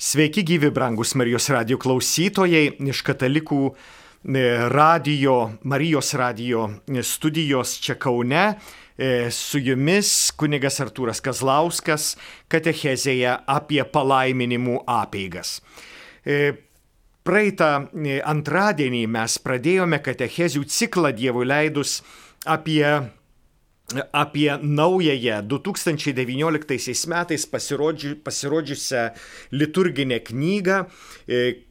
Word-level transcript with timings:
Sveiki 0.00 0.44
gyvi, 0.46 0.68
brangus 0.70 1.16
Marijos 1.18 1.48
radio 1.50 1.74
klausytojai 1.82 2.68
iš 2.86 3.00
katalikų 3.02 3.56
e, 3.66 4.42
radio, 4.70 5.32
Marijos 5.66 6.12
radio 6.14 6.68
studijos 7.02 7.72
čia 7.82 7.96
Kaune. 7.98 8.44
E, 8.94 9.26
su 9.34 9.58
jumis 9.58 10.30
kunigas 10.38 10.78
Artūras 10.84 11.18
Kazlauskas 11.18 12.12
katechezėje 12.46 13.34
apie 13.50 13.82
palaiminimų 13.82 14.84
apeigas. 14.86 15.56
E, 16.22 16.54
praeitą 17.26 17.88
antradienį 18.22 19.02
mes 19.18 19.40
pradėjome 19.42 19.98
katechezių 19.98 20.62
ciklą 20.78 21.10
Dievų 21.10 21.42
leidus 21.50 22.04
apie 22.46 22.86
apie 24.12 24.58
naująją 24.62 25.42
2019 25.42 27.08
metais 27.08 27.46
pasirodži, 27.46 28.16
pasirodžiusią 28.16 29.10
liturginę 29.52 30.20
knygą 30.20 30.84
e, 31.28 31.68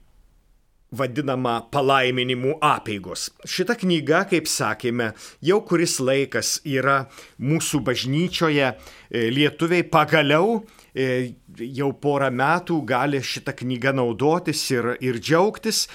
vadinama 0.92 1.68
palaiminimų 1.72 2.58
apėgos. 2.64 3.28
Šita 3.46 3.76
knyga, 3.78 4.24
kaip 4.32 4.48
sakėme, 4.48 5.12
jau 5.44 5.60
kuris 5.68 5.98
laikas 6.00 6.58
yra 6.66 7.10
mūsų 7.44 7.84
bažnyčioje. 7.86 8.72
E, 8.72 9.28
lietuviai 9.30 9.84
pagaliau 9.84 10.64
e, 10.96 11.36
jau 11.60 11.92
porą 11.94 12.32
metų 12.32 12.82
gali 12.88 13.22
šitą 13.22 13.54
knygą 13.62 13.94
naudotis 14.00 14.64
ir, 14.72 14.96
ir 15.04 15.20
džiaugtis. 15.20 15.86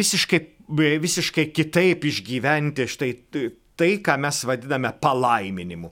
Visiškai, 0.00 0.40
visiškai 1.06 1.50
kitaip 1.54 2.08
išgyventi 2.08 2.88
štai 2.88 3.14
tai, 3.80 3.96
ką 4.04 4.16
mes 4.20 4.42
vadiname 4.48 4.92
palaiminimu. 5.02 5.90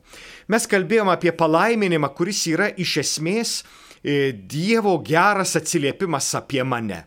Mes 0.53 0.69
kalbėjome 0.71 1.15
apie 1.15 1.33
palaiminimą, 1.37 2.13
kuris 2.17 2.45
yra 2.53 2.69
iš 2.77 2.99
esmės 3.05 3.55
e, 3.59 4.33
Dievo 4.33 4.99
geras 5.05 5.57
atsiliepimas 5.59 6.31
apie 6.39 6.63
mane. 6.69 7.05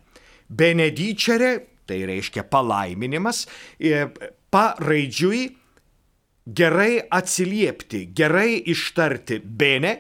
Benedičerė, 0.50 1.54
tai 1.88 2.02
reiškia 2.10 2.46
palaiminimas, 2.50 3.46
e, 3.78 4.08
paraidžiui 4.52 5.46
gerai 6.62 6.98
atsiliepti, 7.14 8.08
gerai 8.18 8.58
ištarti 8.74 9.40
bene, 9.46 9.96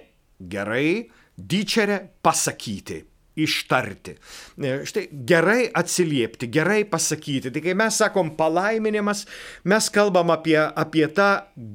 gerai, 0.51 1.05
dičerė 1.37 2.01
pasakyti 2.25 3.03
ištarti. 3.35 4.15
Štai 4.59 5.05
gerai 5.27 5.65
atsiliepti, 5.73 6.49
gerai 6.51 6.83
pasakyti. 6.89 7.51
Tai 7.53 7.63
kai 7.63 7.75
mes 7.77 7.97
sakom 8.01 8.33
palaiminimas, 8.37 9.25
mes 9.63 9.89
kalbam 9.93 10.33
apie, 10.33 10.59
apie 10.59 11.07
tą 11.15 11.31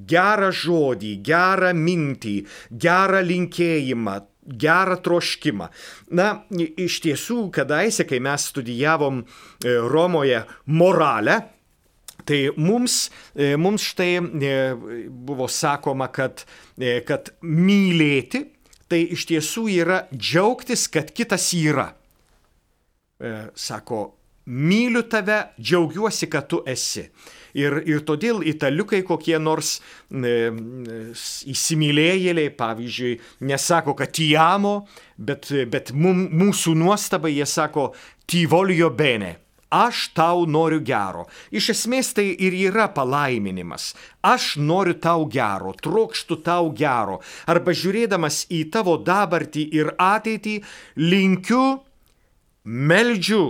gerą 0.09 0.53
žodį, 0.55 1.17
gerą 1.25 1.73
mintį, 1.77 2.37
gerą 2.71 3.23
linkėjimą, 3.27 4.17
gerą 4.47 5.01
troškimą. 5.03 5.69
Na, 6.17 6.31
iš 6.53 7.01
tiesų, 7.05 7.47
kadaise, 7.55 8.07
kai 8.09 8.21
mes 8.23 8.49
studijavom 8.53 9.23
e, 9.25 9.77
Romoje 9.91 10.45
moralę, 10.67 11.43
Tai 12.27 12.39
mums, 12.59 13.11
e, 13.39 13.53
mums 13.55 13.85
štai 13.93 14.17
e, 14.19 14.55
buvo 15.07 15.47
sakoma, 15.47 16.09
kad, 16.11 16.43
kad 17.07 17.29
mylėti 17.45 18.41
tai 18.91 19.03
iš 19.17 19.27
tiesų 19.31 19.67
yra 19.83 20.03
džiaugtis, 20.15 20.87
kad 20.93 21.11
kitas 21.15 21.49
yra. 21.57 21.91
E, 23.19 23.33
sako, 23.57 24.03
myliu 24.47 25.03
tave, 25.11 25.41
džiaugiuosi, 25.61 26.29
kad 26.31 26.49
tu 26.51 26.63
esi. 26.69 27.09
Ir, 27.57 27.79
ir 27.89 28.03
todėl 28.05 28.43
italiukai 28.45 29.01
kokie 29.07 29.39
nors 29.41 29.79
e, 30.13 30.35
įsimylėjėliai, 31.55 32.53
pavyzdžiui, 32.59 33.15
nesako, 33.49 33.97
kad 33.97 34.13
tijamo, 34.19 34.77
bet, 35.17 35.49
bet 35.73 35.95
mum, 35.97 36.27
mūsų 36.37 36.77
nuostabai 36.77 37.33
jie 37.39 37.49
sako, 37.49 37.91
tivolio 38.29 38.93
bene 38.93 39.37
aš 39.71 40.11
tau 40.15 40.47
noriu 40.47 40.81
gero. 40.81 41.27
Iš 41.51 41.71
esmės 41.75 42.13
tai 42.17 42.29
ir 42.33 42.55
yra 42.55 42.89
palaiminimas. 42.95 43.95
Aš 44.23 44.57
noriu 44.59 44.97
tau 44.99 45.27
gero, 45.31 45.75
trokštų 45.83 46.41
tau 46.47 46.73
gero. 46.77 47.21
Arba 47.47 47.75
žiūrėdamas 47.77 48.47
į 48.51 48.67
tavo 48.75 48.97
dabartį 48.99 49.69
ir 49.79 49.95
ateitį, 49.99 50.61
linkiu, 50.97 51.65
meldžiu 52.65 53.47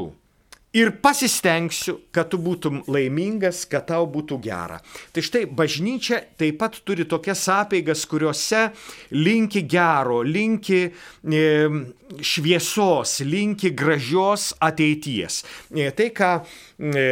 ir 0.76 0.92
pasistengsiu, 1.02 1.96
kad 2.12 2.28
tu 2.32 2.40
būtum 2.42 2.82
laimingas, 2.90 3.64
kad 3.70 3.86
tau 3.88 4.06
būtų 4.10 4.38
gera. 4.44 4.80
Tai 5.14 5.24
štai 5.24 5.46
bažnyčia 5.48 6.20
taip 6.36 6.58
pat 6.60 6.76
turi 6.84 7.06
tokias 7.08 7.46
apeigas, 7.52 8.04
kuriuose 8.08 8.68
linki 9.16 9.64
gero, 9.70 10.20
linki 10.26 10.82
e, 10.86 11.44
šviesos, 12.20 13.20
linki 13.26 13.70
gražios 13.76 14.52
ateities. 14.62 15.42
E, 15.74 15.88
tai, 15.96 16.10
ką, 16.14 16.30
e, 16.78 17.06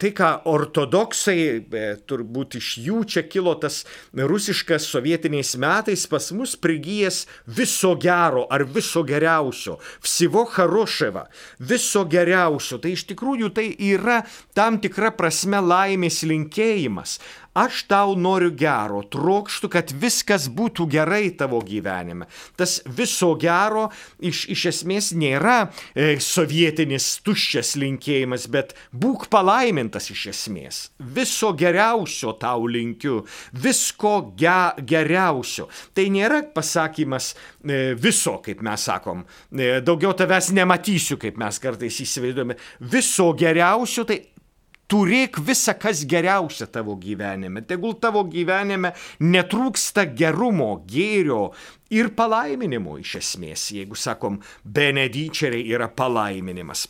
tai, 0.00 0.10
ką 0.16 0.30
ortodoksai, 0.50 1.38
e, 1.62 1.84
turbūt 2.08 2.58
iš 2.60 2.72
jų 2.84 3.02
čia 3.12 3.24
kilo 3.30 3.54
tas 3.60 3.84
rusiškas 4.16 4.88
sovietiniais 4.90 5.54
metais 5.62 6.06
pas 6.10 6.30
mus 6.36 6.56
prigijęs 6.58 7.24
viso 7.46 7.94
gero 8.00 8.46
ar 8.52 8.66
viso 8.66 9.04
geriausio, 9.06 9.78
vsivo 10.04 10.46
haroševa, 10.56 11.26
viso 11.58 12.04
geriausio. 12.10 12.80
Tai 12.82 12.95
iš 12.96 13.06
tikrųjų 13.12 13.52
tai 13.56 13.68
yra 13.92 14.22
tam 14.56 14.80
tikra 14.82 15.12
prasme 15.16 15.60
laimės 15.62 16.22
linkėjimas. 16.26 17.18
Aš 17.56 17.86
tau 17.88 18.12
noriu 18.20 18.50
gero, 18.52 18.98
trokštų, 19.08 19.70
kad 19.72 19.92
viskas 19.96 20.44
būtų 20.52 20.84
gerai 20.92 21.30
tavo 21.40 21.62
gyvenime. 21.64 22.26
Tas 22.60 22.82
viso 22.84 23.30
gero 23.40 23.86
iš, 24.20 24.42
iš 24.52 24.64
esmės 24.74 25.08
nėra 25.16 25.70
e, 25.96 26.18
sovietinis 26.20 27.06
tuščias 27.24 27.72
linkėjimas, 27.80 28.44
bet 28.52 28.74
būk 28.92 29.30
palaimintas 29.32 30.10
iš 30.12 30.26
esmės. 30.34 30.82
Viso 31.00 31.54
geriausio 31.56 32.36
tau 32.36 32.68
linkiu, 32.68 33.22
visko 33.56 34.14
ge, 34.36 34.58
geriausio. 34.84 35.70
Tai 35.96 36.08
nėra 36.12 36.42
pasakymas 36.52 37.32
e, 37.32 37.96
viso, 37.96 38.36
kaip 38.44 38.60
mes 38.68 38.84
sakom, 38.92 39.24
e, 39.48 39.78
daugiau 39.80 40.12
tavęs 40.12 40.52
nematysiu, 40.52 41.16
kaip 41.24 41.40
mes 41.40 41.64
kartais 41.64 42.04
įsivaizduojame. 42.04 42.60
Viso 42.92 43.32
geriausio 43.32 44.04
tai 44.04 44.26
turėk 44.90 45.40
visą, 45.42 45.74
kas 45.78 46.04
geriausia 46.08 46.68
tavo 46.70 46.96
gyvenime. 47.00 47.62
Tegul 47.66 47.96
tavo 48.02 48.24
gyvenime 48.30 48.92
netrūksta 49.20 50.06
gerumo, 50.16 50.72
gėrio 50.88 51.50
ir 51.94 52.12
palaiminimo 52.18 52.98
iš 53.02 53.16
esmės. 53.22 53.70
Jeigu 53.76 53.98
sakom, 53.98 54.40
benedičeriai 54.64 55.66
yra 55.74 55.90
palaiminimas. 55.90 56.86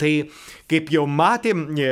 Tai 0.00 0.10
kaip 0.70 0.88
jau 0.90 1.04
matėm, 1.06 1.66
e, 1.76 1.90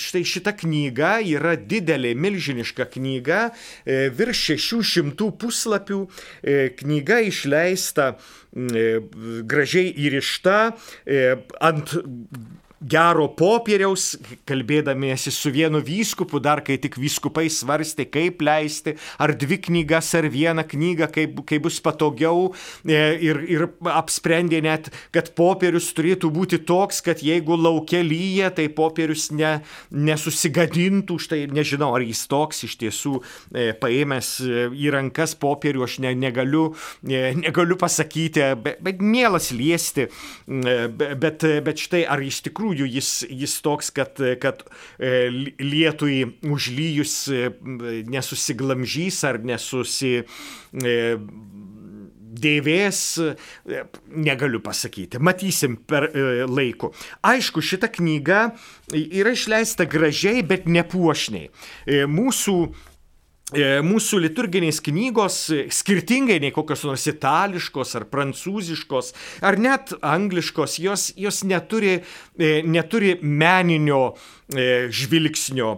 štai 0.00 0.22
šita 0.26 0.54
knyga 0.56 1.18
yra 1.20 1.52
didelė, 1.60 2.14
milžiniška 2.16 2.88
knyga, 2.96 3.50
e, 3.84 4.08
virš 4.08 4.56
600 4.56 5.30
puslapių, 5.36 6.00
e, 6.42 6.56
knyga 6.80 7.20
išleista 7.28 8.16
gražiai 8.56 9.90
įrišta 10.00 10.54
ant 11.60 11.90
gero 12.80 13.26
popieriaus, 13.32 14.14
kalbėdamiesi 14.48 15.32
su 15.32 15.50
vienu 15.52 15.80
vyskupu, 15.84 16.40
dar 16.42 16.60
kai 16.64 16.76
tik 16.80 16.98
vyskupai 17.00 17.46
svarstė, 17.52 18.04
kaip 18.12 18.42
leisti, 18.44 18.96
ar 19.22 19.32
dvi 19.36 19.58
knygas, 19.64 20.12
ar 20.18 20.28
vieną 20.32 20.66
knygą, 20.68 21.08
kaip, 21.12 21.40
kaip 21.48 21.64
bus 21.64 21.78
patogiau, 21.80 22.50
e, 22.84 22.98
ir, 23.24 23.40
ir 23.48 23.66
apsprendė 23.88 24.60
net, 24.64 24.90
kad 25.14 25.32
popierius 25.38 25.88
turėtų 25.96 26.30
būti 26.34 26.60
toks, 26.68 27.00
kad 27.06 27.24
jeigu 27.24 27.56
laukia 27.56 28.02
lyja, 28.04 28.52
tai 28.52 28.68
popierius 28.68 29.30
ne, 29.32 29.56
nesusigadintų, 29.90 31.18
štai 31.26 31.42
nežinau, 31.48 31.94
ar 31.96 32.04
jis 32.04 32.26
toks 32.28 32.66
iš 32.68 32.76
tiesų 32.84 33.14
e, 33.16 33.70
paėmęs 33.80 34.34
e, 34.44 34.68
į 34.76 34.92
rankas 34.98 35.36
popierių, 35.40 35.86
aš 35.88 35.98
ne, 36.04 36.12
negaliu, 36.26 36.68
negaliu 37.06 37.80
pasakyti, 37.80 38.44
bet, 38.60 38.84
bet 38.84 39.00
mielas 39.00 39.48
liesti, 39.56 40.10
bet, 40.46 41.44
bet 41.64 41.80
štai 41.80 42.04
ar 42.04 42.20
iš 42.20 42.42
tikrųjų 42.46 42.65
tikrųjų 42.66 42.86
jis, 42.90 43.24
jis 43.30 43.60
toks, 43.62 43.90
kad, 43.94 44.18
kad 44.40 44.64
e, 44.98 45.28
lietui 45.60 46.24
užlyjus 46.42 47.28
e, 47.30 47.50
nesusiglamžys 48.10 49.22
ar 49.24 49.38
nesusi 49.44 50.24
e, 50.24 51.16
dėvės, 52.36 52.98
negaliu 54.12 54.60
pasakyti, 54.60 55.16
matysim 55.18 55.78
per 55.88 56.10
laiku. 56.44 56.90
Aišku, 57.24 57.62
šita 57.64 57.88
knyga 57.88 58.50
yra 58.92 59.32
išleista 59.32 59.86
gražiai, 59.88 60.42
bet 60.44 60.68
nepuošniai. 60.68 61.48
Mūsų 62.04 62.58
mūsų 63.54 64.18
liturginės 64.24 64.80
knygos, 64.82 65.34
e, 65.54 65.66
skirtingai 65.70 66.40
nei 66.42 66.50
kokios 66.50 66.82
nors 66.82 67.06
itališkos 67.06 67.94
ar 67.94 68.08
prancūziškos, 68.10 69.12
ar 69.40 69.56
net 69.56 69.92
angliškos, 70.02 70.80
jos, 70.82 71.12
jos 71.14 71.44
neturi, 71.46 72.02
e, 72.34 72.62
neturi 72.66 73.20
meninio 73.22 74.16
žvilgsnio. 74.46 75.72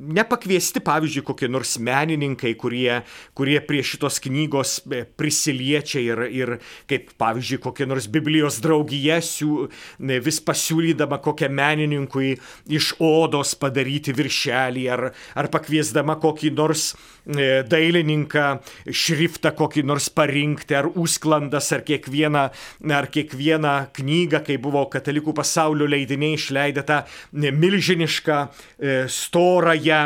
Nepakviesti, 0.00 0.80
pavyzdžiui, 0.80 1.24
kokie 1.28 1.48
nors 1.52 1.74
menininkai, 1.76 2.54
kurie, 2.56 3.02
kurie 3.36 3.58
prie 3.60 3.82
šitos 3.84 4.16
knygos 4.24 4.78
prisiliečia 5.20 6.00
ir, 6.00 6.22
ir 6.32 6.54
kaip, 6.88 7.12
pavyzdžiui, 7.20 7.60
kokia 7.60 7.84
nors 7.84 8.08
Biblijos 8.08 8.62
draugija 8.64 9.18
siū, 9.20 9.66
vis 10.00 10.40
pasiūlydama 10.40 11.20
kokią 11.20 11.50
menininkui 11.52 12.38
iš 12.72 12.94
odos 12.96 13.52
padaryti 13.60 14.16
viršelį, 14.16 14.86
ar, 14.88 15.10
ar 15.36 15.52
pakviesdama 15.52 16.16
kokį 16.24 16.54
nors 16.56 16.94
E, 16.96 17.13
dailininką 17.24 18.44
šriftą 18.92 19.54
kokį 19.56 19.84
nors 19.88 20.10
parinkti, 20.12 20.76
ar 20.76 20.88
užsklandas, 20.90 21.70
ar 21.72 21.84
kiekvieną, 21.86 22.44
ar 22.92 23.08
kiekvieną 23.12 23.74
knygą, 23.96 24.42
kai 24.44 24.58
buvo 24.60 24.84
katalikų 24.92 25.34
pasaulio 25.36 25.88
leidiniai 25.88 26.36
išleidę 26.36 26.84
tą 26.84 27.00
e, 27.04 27.52
milžinišką 27.52 28.38
e, 28.44 28.96
storąją 29.08 30.02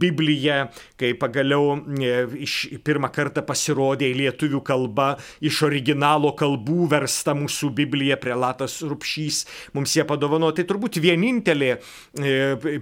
Bibliją, 0.00 0.58
kai 0.96 1.12
pagaliau 1.18 1.76
iš 2.38 2.54
pirmą 2.86 3.10
kartą 3.14 3.42
pasirodė 3.46 4.08
į 4.12 4.16
lietuvių 4.22 4.62
kalbą, 4.66 5.10
iš 5.44 5.62
originalo 5.66 6.32
kalbų 6.38 6.88
versta 6.94 7.34
mūsų 7.36 7.72
Biblija, 7.76 8.18
prelatas 8.20 8.78
Rupšys 8.86 9.44
mums 9.76 9.96
ją 9.96 10.06
padovanojo. 10.08 10.56
Tai 10.56 10.66
turbūt 10.68 11.00
vienintelė 11.02 11.76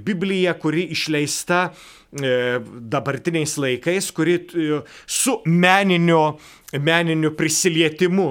Biblija, 0.05 0.55
kuri 0.61 0.89
išleista 0.95 1.71
E, 2.04 2.04
dabartiniais 2.81 3.57
laikais, 3.59 4.11
kuri 4.15 4.35
e, 4.35 4.83
su 5.07 5.41
meninio 5.47 6.39
meniniu 6.81 7.33
prisilietimu. 7.37 8.29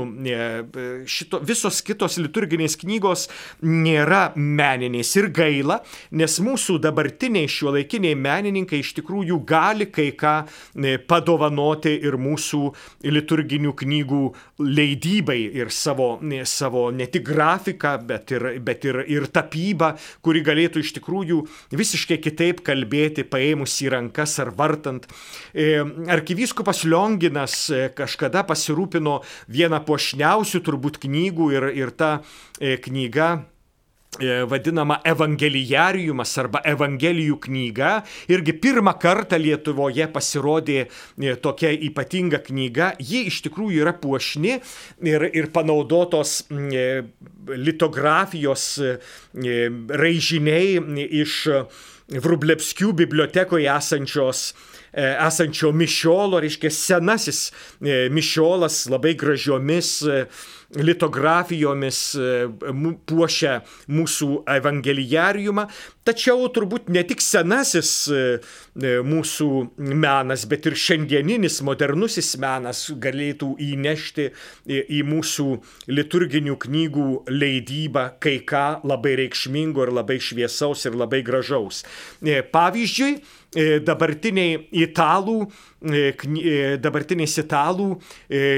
Šito, 1.09 1.39
visos 1.45 1.81
kitos 1.85 2.17
liturginės 2.21 2.75
knygos 2.81 3.27
nėra 3.63 4.33
meninės 4.35 5.13
ir 5.19 5.29
gaila, 5.35 5.79
nes 6.11 6.37
mūsų 6.43 6.79
dabartiniai 6.83 7.49
šiuolaikiniai 7.51 8.17
menininkai 8.19 8.81
iš 8.83 8.93
tikrųjų 8.99 9.39
gali 9.47 9.89
kai 9.93 10.11
ką 10.17 10.35
padovanoti 11.07 11.93
ir 12.03 12.17
mūsų 12.21 12.61
liturginių 13.13 13.73
knygų 13.79 14.23
leidybai 14.63 15.39
ir 15.61 15.71
savo, 15.73 16.17
savo 16.49 16.87
ne 16.95 17.07
tik 17.11 17.27
grafiką, 17.29 17.95
bet 18.07 18.33
ir, 18.35 18.47
bet 18.63 18.87
ir, 18.89 19.03
ir 19.11 19.27
tapybą, 19.33 19.93
kuri 20.25 20.43
galėtų 20.45 20.83
iš 20.83 20.95
tikrųjų 20.99 21.41
visiškai 21.73 22.19
kitaip 22.23 22.63
kalbėti, 22.65 23.25
paėmus 23.27 23.75
į 23.85 23.93
rankas 23.95 24.37
ar 24.43 24.53
vartant. 24.57 25.07
Arkivyskupas 25.53 26.83
Lionginas 26.87 27.67
kažkada 27.97 28.32
tada 28.33 28.43
pasirūpino 28.49 29.21
vieną 29.53 29.83
pošniausių 29.85 30.63
turbūt 30.65 31.01
knygų 31.05 31.49
ir, 31.53 31.69
ir 31.77 31.91
ta 31.93 32.13
e, 32.59 32.77
knyga 32.81 33.29
e, 34.17 34.41
vadinama 34.49 34.99
Evangelijariumas 35.05 36.33
arba 36.41 36.63
Evangelijų 36.65 37.37
knyga. 37.45 37.93
Irgi 38.33 38.55
pirmą 38.57 38.95
kartą 39.01 39.37
Lietuvoje 39.37 40.09
pasirodė 40.13 40.79
e, 40.87 41.35
tokia 41.37 41.73
ypatinga 41.89 42.41
knyga. 42.47 42.93
Ji 42.97 43.27
iš 43.29 43.43
tikrųjų 43.45 43.85
yra 43.85 43.93
puošni 43.93 44.57
ir, 44.57 45.29
ir 45.29 45.51
panaudotos 45.53 46.41
litografijos 47.53 48.67
raižiniai 50.03 51.09
iš 51.23 51.41
Vrublevskių 52.13 52.91
bibliotekoje 52.99 53.69
esančios 53.71 54.49
esančio 54.93 55.71
mišiolo, 55.71 56.39
reiškia 56.43 56.71
senasis 56.71 57.47
e, 57.81 58.09
mišiolas 58.13 58.85
labai 58.93 59.15
gražiomis 59.17 59.95
e, 60.05 60.25
litografijomis 60.73 61.97
puošia 63.05 63.59
mūsų 63.93 64.29
evangelijariumą, 64.55 65.67
tačiau 66.01 66.47
turbūt 66.55 66.89
ne 66.89 67.03
tik 67.05 67.21
senasis 67.21 67.91
mūsų 68.73 69.49
menas, 69.77 70.47
bet 70.49 70.65
ir 70.71 70.77
šiandieninis 70.85 71.59
modernusis 71.67 72.31
menas 72.41 72.87
galėtų 72.89 73.51
įnešti 73.67 74.25
į 74.65 75.03
mūsų 75.11 75.47
liturginių 75.93 76.57
knygų 76.65 77.07
leidybą 77.29 78.07
kai 78.23 78.39
ką 78.41 78.65
labai 78.89 79.13
reikšmingo 79.21 79.85
ir 79.85 79.93
labai 79.93 80.17
šviesaus 80.17 80.87
ir 80.89 80.97
labai 80.97 81.21
gražaus. 81.25 81.83
Pavyzdžiui, 82.23 83.13
E, 83.21 83.42
dabartiniai 83.85 84.57
italų, 84.83 85.35
e, 85.83 86.03
e, 86.13 86.55
dabartinės 86.81 87.35
italų 87.43 87.89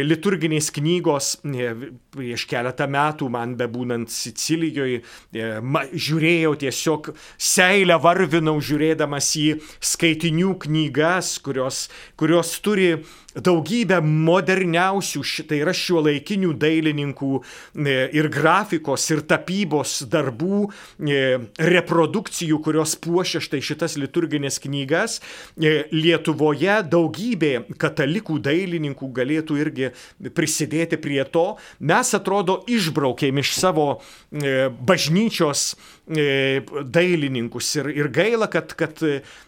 liturginės 0.05 0.69
knygos 0.75 1.31
prieš 1.43 2.45
keletą 2.49 2.87
metų 2.91 3.29
man 3.33 3.55
bebūnant 3.59 4.11
Sicilijoje, 4.13 5.01
žiūrėjau 5.33 6.53
tiesiog 6.63 7.11
seilę 7.37 7.97
varvinau 8.01 8.55
žiūrėdamas 8.63 9.31
į 9.41 9.47
skaitinių 9.83 10.55
knygas, 10.65 11.35
kurios, 11.43 11.85
kurios 12.19 12.55
turi 12.63 12.93
daugybę 13.35 13.99
moderniausių, 14.01 15.23
tai 15.49 15.59
yra 15.63 15.73
šio 15.75 16.01
laikinių 16.05 16.53
dailininkų 16.59 17.31
e, 17.39 17.95
ir 18.15 18.29
grafikos, 18.31 19.05
ir 19.11 19.23
tapybos 19.27 19.97
darbų, 20.11 20.69
e, 21.03 21.21
reprodukcijų, 21.59 22.59
kurios 22.63 22.95
puošia 23.01 23.41
štai 23.43 23.61
šitas 23.65 23.97
liturginės 23.99 24.59
knygas. 24.63 25.19
E, 25.59 25.85
Lietuvoje 25.95 26.79
daugybė 26.91 27.53
katalikų 27.81 28.39
dailininkų 28.45 29.11
galėtų 29.15 29.59
irgi 29.61 29.91
prisidėti 30.35 30.99
prie 31.01 31.21
to. 31.27 31.55
Mes 31.79 32.13
atrodo 32.15 32.61
išbraukėm 32.71 33.41
iš 33.43 33.55
savo 33.57 33.87
bažnyčios 34.31 35.73
dailininkus 36.05 37.71
ir, 37.79 37.89
ir 37.97 38.09
gaila, 38.13 38.45
kad, 38.53 38.75
kad, 38.77 38.99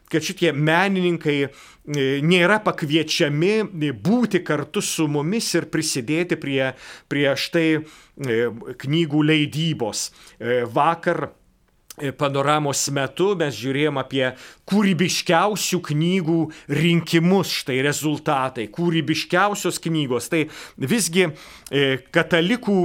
kad 0.10 0.26
šitie 0.26 0.50
menininkai 0.58 1.40
E, 1.88 2.20
nėra 2.20 2.58
pakviečiami 2.66 3.94
būti 4.04 4.42
kartu 4.44 4.82
su 4.84 5.06
mumis 5.08 5.54
ir 5.56 5.70
prisidėti 5.72 6.36
prie, 6.36 6.74
prie 7.08 7.28
štai 7.32 7.68
e, 7.80 8.40
knygų 8.84 9.22
leidybos. 9.30 10.10
E, 10.36 10.66
vakar 10.68 11.30
panoramos 12.20 12.84
metu 12.94 13.32
mes 13.40 13.56
žiūrėjom 13.58 13.98
apie 13.98 14.26
kūrybiškiausių 14.70 15.80
knygų 15.88 16.42
rinkimus, 16.78 17.56
štai 17.64 17.80
rezultatai, 17.88 18.68
kūrybiškiausios 18.70 19.80
knygos. 19.82 20.28
Tai 20.30 20.44
visgi 20.78 21.26
katalikų 22.14 22.78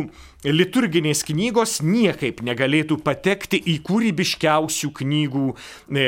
liturginės 0.44 1.23
knygos 1.29 1.79
niekaip 1.87 2.43
negalėtų 2.44 2.99
patekti 3.05 3.61
į 3.73 3.79
kūrybiškiausių 3.87 4.91
knygų 4.99 5.47
e, 5.53 6.06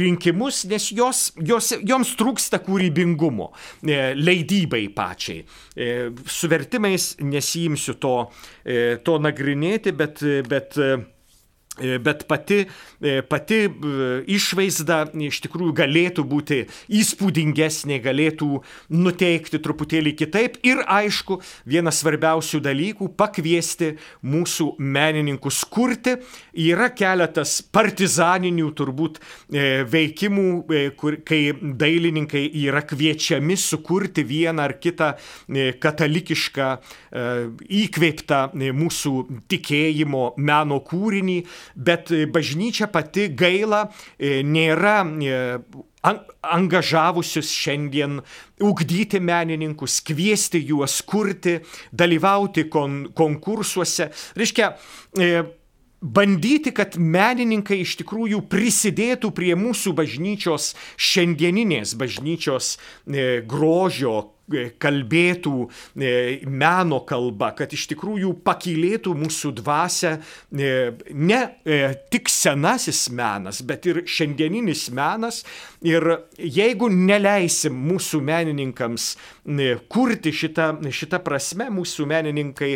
rinkimus, 0.00 0.64
nes 0.70 0.90
jos, 0.94 1.24
jos, 1.40 1.72
joms 1.86 2.14
trūksta 2.20 2.60
kūrybingumo 2.64 3.50
e, 3.50 4.12
leidybai 4.18 4.84
pačiai. 4.94 5.44
E, 5.74 5.90
su 6.26 6.50
vertimais 6.52 7.14
nesijimsiu 7.24 7.96
to, 8.00 8.14
to 9.04 9.14
nagrinėti, 9.22 9.92
bet, 9.96 10.22
bet 10.48 10.76
E, 10.84 10.96
bet 11.78 12.26
pati, 12.28 12.66
e, 13.02 13.22
pati 13.22 13.56
e, 13.66 13.70
išvaizda 14.30 15.00
iš 15.26 15.40
tikrųjų 15.42 15.72
galėtų 15.74 16.22
būti 16.30 16.60
įspūdingesnė, 16.94 17.98
galėtų 18.04 18.60
nuteikti 18.94 19.58
truputėlį 19.62 20.12
kitaip 20.20 20.60
ir 20.62 20.84
aišku, 20.86 21.40
vienas 21.66 21.98
svarbiausių 22.02 22.60
dalykų- 22.62 23.08
pakviesti 23.20 23.96
mūsų 24.22 24.76
menininkus 24.78 25.64
kurti. 25.64 26.16
Yra 26.54 26.90
keletas 26.94 27.60
partizaninių 27.62 28.70
turbūt 28.74 29.18
veikimų, 29.50 30.94
kur, 30.96 31.16
kai 31.26 31.52
dailininkai 31.52 32.50
yra 32.54 32.82
kviečiami 32.82 33.56
sukurti 33.56 34.22
vieną 34.22 34.62
ar 34.62 34.74
kitą 34.78 35.14
katalikišką 35.80 36.68
įkveiptą 37.68 38.40
mūsų 38.54 39.12
tikėjimo 39.48 40.34
meno 40.38 40.80
kūrinį 40.80 41.42
bet 41.74 42.12
e, 42.12 42.24
bažnyčia 42.30 42.88
pati 42.92 43.28
gaila 43.34 43.86
e, 44.18 44.42
nėra 44.44 45.00
e, 45.04 45.40
angažavusius 46.54 47.48
šiandien 47.54 48.20
ugdyti 48.64 49.20
menininkus, 49.24 50.02
kviesti 50.04 50.60
juos 50.68 51.00
kurti, 51.08 51.58
dalyvauti 51.92 52.68
kon, 52.72 53.04
konkursuose. 53.16 54.10
Reiškia, 54.36 54.74
bandyti, 56.04 56.72
kad 56.76 56.98
menininkai 57.00 57.80
iš 57.80 57.96
tikrųjų 58.02 58.42
prisidėtų 58.52 59.32
prie 59.34 59.54
mūsų 59.56 59.94
bažnyčios 59.96 60.74
šiandieninės 61.00 61.94
bažnyčios 61.96 62.74
e, 62.76 63.40
grožio, 63.48 64.12
e, 64.52 64.66
kalbėtų 64.76 65.54
e, 65.64 66.12
meno 66.44 67.00
kalba, 67.08 67.54
kad 67.56 67.72
iš 67.72 67.86
tikrųjų 67.94 68.34
pakilėtų 68.44 69.14
mūsų 69.16 69.54
dvasę 69.62 70.12
ne 70.52 71.40
tik 72.12 72.28
senasis 72.28 73.06
menas, 73.08 73.62
bet 73.64 73.88
ir 73.88 74.04
šiandieninis 74.04 74.90
menas. 74.92 75.40
Ir 75.84 76.04
jeigu 76.36 76.92
neleisim 76.92 77.80
mūsų 77.88 78.20
menininkams 78.28 79.14
kurti 79.88 80.36
šitą, 80.36 80.74
šitą 80.92 81.24
prasme, 81.24 81.72
mūsų 81.72 82.08
menininkai 82.12 82.74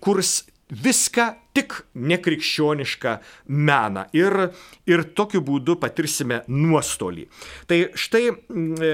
kurs 0.00 0.38
viską 0.70 1.26
tik 1.54 1.74
nekrikščionišką 1.94 3.16
meną 3.48 4.06
ir, 4.16 4.50
ir 4.88 5.04
tokiu 5.16 5.42
būdu 5.46 5.78
patirsime 5.80 6.42
nuostolį. 6.48 7.26
Tai 7.70 7.78
štai, 7.94 8.24
e, 8.30 8.92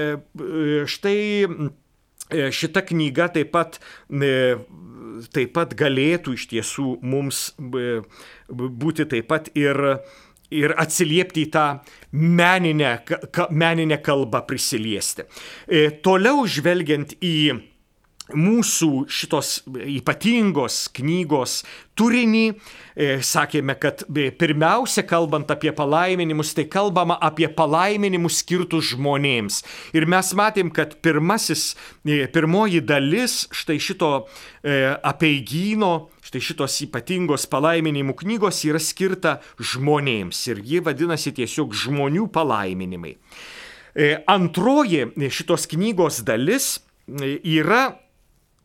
štai 0.89 1.17
e, 1.43 2.51
šita 2.53 2.85
knyga 2.89 3.31
taip 3.33 3.51
pat, 3.55 3.79
e, 4.09 4.59
taip 5.33 5.55
pat 5.57 5.73
galėtų 5.77 6.37
iš 6.37 6.47
tiesų 6.53 6.99
mums 7.01 7.49
būti 7.57 9.09
taip 9.09 9.27
pat 9.33 9.49
ir, 9.57 9.81
ir 10.53 10.77
atsiliepti 10.77 11.47
į 11.47 11.51
tą 11.57 11.67
meninę, 12.13 12.95
meninę 13.49 14.01
kalbą 14.05 14.45
prisiliesti. 14.45 15.25
Toliau 16.05 16.45
žvelgiant 16.45 17.17
į 17.17 17.72
mūsų 18.35 19.05
šitos 19.11 19.61
ypatingos 19.67 20.87
knygos 20.97 21.61
turinį. 21.97 22.45
E, 22.93 23.07
sakėme, 23.25 23.73
kad 23.81 24.03
e, 24.05 24.27
pirmiausia, 24.37 25.01
kalbant 25.09 25.49
apie 25.53 25.71
palaiminimus, 25.73 26.51
tai 26.53 26.67
kalbama 26.69 27.17
apie 27.21 27.47
palaiminimus 27.49 28.41
skirtus 28.43 28.91
žmonėms. 28.91 29.61
Ir 29.97 30.05
mes 30.09 30.29
matėm, 30.37 30.69
kad 30.73 30.99
pirmasis, 31.05 31.71
e, 32.05 32.23
pirmoji 32.33 32.83
dalis 32.85 33.43
štai 33.53 33.79
šito 33.81 34.11
apieigyno, 34.63 36.07
štai 36.23 36.39
šitos 36.39 36.77
ypatingos 36.85 37.49
palaiminimų 37.51 38.13
knygos 38.21 38.61
yra 38.69 38.79
skirta 38.79 39.39
žmonėms. 39.59 40.39
Ir 40.53 40.61
ji 40.63 40.79
vadinasi 40.85 41.33
tiesiog 41.35 41.75
žmonių 41.75 42.29
palaiminimai. 42.31 43.17
Antroji 44.31 45.03
šitos 45.29 45.67
knygos 45.69 46.21
dalis 46.25 46.77
yra 47.11 47.91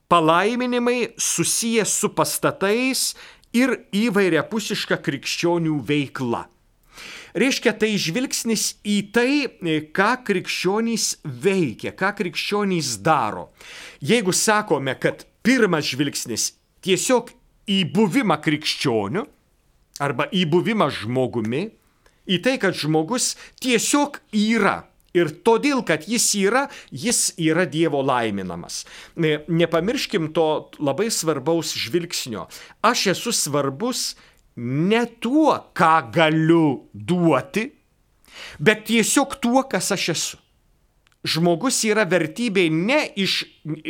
palaiminimai 0.08 1.14
susijęs 1.20 1.92
su 2.00 2.08
pastatais 2.16 3.12
ir 3.56 3.74
įvairiapusiška 3.92 4.98
krikščionių 5.04 5.78
veikla. 5.88 6.46
Reiškia, 7.38 7.74
tai 7.76 7.92
žvilgsnis 8.00 8.78
į 8.88 8.98
tai, 9.14 9.32
ką 9.94 10.10
krikščionys 10.26 11.18
veikia, 11.22 11.92
ką 11.92 12.14
krikščionys 12.18 12.96
daro. 13.04 13.50
Jeigu 14.00 14.32
sakome, 14.32 14.96
kad 14.98 15.26
pirmas 15.44 15.86
žvilgsnis 15.92 16.54
tiesiog 16.84 17.30
į 17.68 17.82
buvimą 17.92 18.40
krikščioniu 18.42 19.26
arba 20.02 20.28
į 20.32 20.46
buvimą 20.50 20.88
žmogumi, 20.94 21.68
į 22.28 22.40
tai, 22.44 22.56
kad 22.60 22.76
žmogus 22.76 23.34
tiesiog 23.60 24.20
yra 24.36 24.82
Ir 25.16 25.30
todėl, 25.44 25.80
kad 25.88 26.04
jis 26.08 26.26
yra, 26.36 26.66
jis 26.92 27.30
yra 27.40 27.64
Dievo 27.68 28.02
laiminamas. 28.04 28.82
Nepamirškim 29.16 30.32
to 30.36 30.68
labai 30.78 31.08
svarbaus 31.14 31.72
žvilgsnio. 31.80 32.44
Aš 32.84 33.06
esu 33.14 33.32
svarbus 33.32 34.12
ne 34.58 35.06
tuo, 35.22 35.54
ką 35.72 35.94
galiu 36.12 36.90
duoti, 36.92 37.70
bet 38.60 38.84
tiesiog 38.90 39.38
tuo, 39.40 39.64
kas 39.70 39.92
aš 39.96 40.08
esu. 40.14 40.42
Žmogus 41.28 41.80
yra 41.88 42.04
vertybė 42.06 42.68
ne 42.70 43.00
iš 43.18 43.40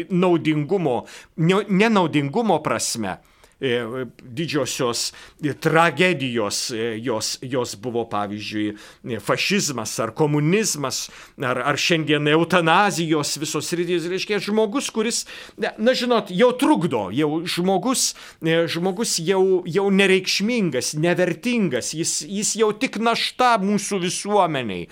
naudingumo, 0.08 1.02
nenaudingumo 1.37 2.56
prasme, 2.64 3.18
didžiosios 3.60 5.12
tragedijos, 5.60 6.70
e, 6.70 6.98
jos, 7.02 7.38
jos 7.42 7.74
buvo 7.74 8.04
pavyzdžiui 8.06 8.76
fašizmas 9.20 9.98
ar 9.98 10.12
komunizmas, 10.14 11.08
ar, 11.42 11.58
ar 11.66 11.78
šiandien 11.78 12.28
eutanazijos 12.30 13.34
visos 13.42 13.72
rytis, 13.74 14.06
reiškia 14.06 14.38
žmogus, 14.42 14.92
kuris, 14.94 15.24
na 15.58 15.94
žinot, 15.94 16.30
jau 16.30 16.52
trukdo, 16.58 17.08
jau 17.14 17.42
žmogus, 17.50 18.12
e, 18.46 18.60
žmogus 18.70 19.16
jau, 19.26 19.64
jau 19.66 19.88
nereikšmingas, 19.90 20.92
nevertingas, 20.94 21.90
jis, 21.98 22.20
jis 22.30 22.54
jau 22.62 22.70
tik 22.78 23.00
našta 23.02 23.56
mūsų 23.58 23.98
visuomeniai, 24.06 24.86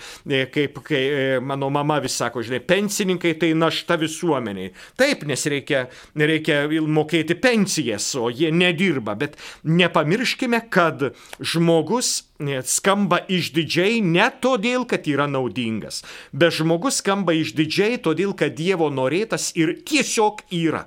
kaip 0.51 0.83
kai 0.87 1.05
mano 1.45 1.71
mama 1.71 2.01
vis 2.03 2.19
sako, 2.19 2.43
žinai, 2.43 2.61
pensininkai 2.67 3.37
tai 3.39 3.53
našta 3.55 3.95
visuomeniai. 4.01 4.73
Taip, 4.99 5.23
nes 5.29 5.47
reikia, 5.47 5.87
reikia 6.19 6.65
mokėti 6.83 7.39
pensijas, 7.39 8.11
o 8.19 8.27
jie 8.35 8.51
nedirba, 8.59 9.15
bet 9.19 9.37
nepamirškime, 9.63 10.61
kad 10.73 11.03
žmogus 11.41 12.25
e, 12.41 12.61
skamba 12.65 13.21
išdidžiai 13.29 14.01
ne 14.05 14.29
todėl, 14.43 14.87
kad 14.89 15.07
yra 15.11 15.29
naudingas, 15.31 16.03
bet 16.33 16.57
žmogus 16.59 17.01
skamba 17.03 17.37
išdidžiai 17.37 18.01
todėl, 18.03 18.35
kad 18.39 18.57
Dievo 18.57 18.91
norėtas 18.93 19.53
ir 19.59 19.77
tiesiog 19.87 20.47
yra. 20.57 20.87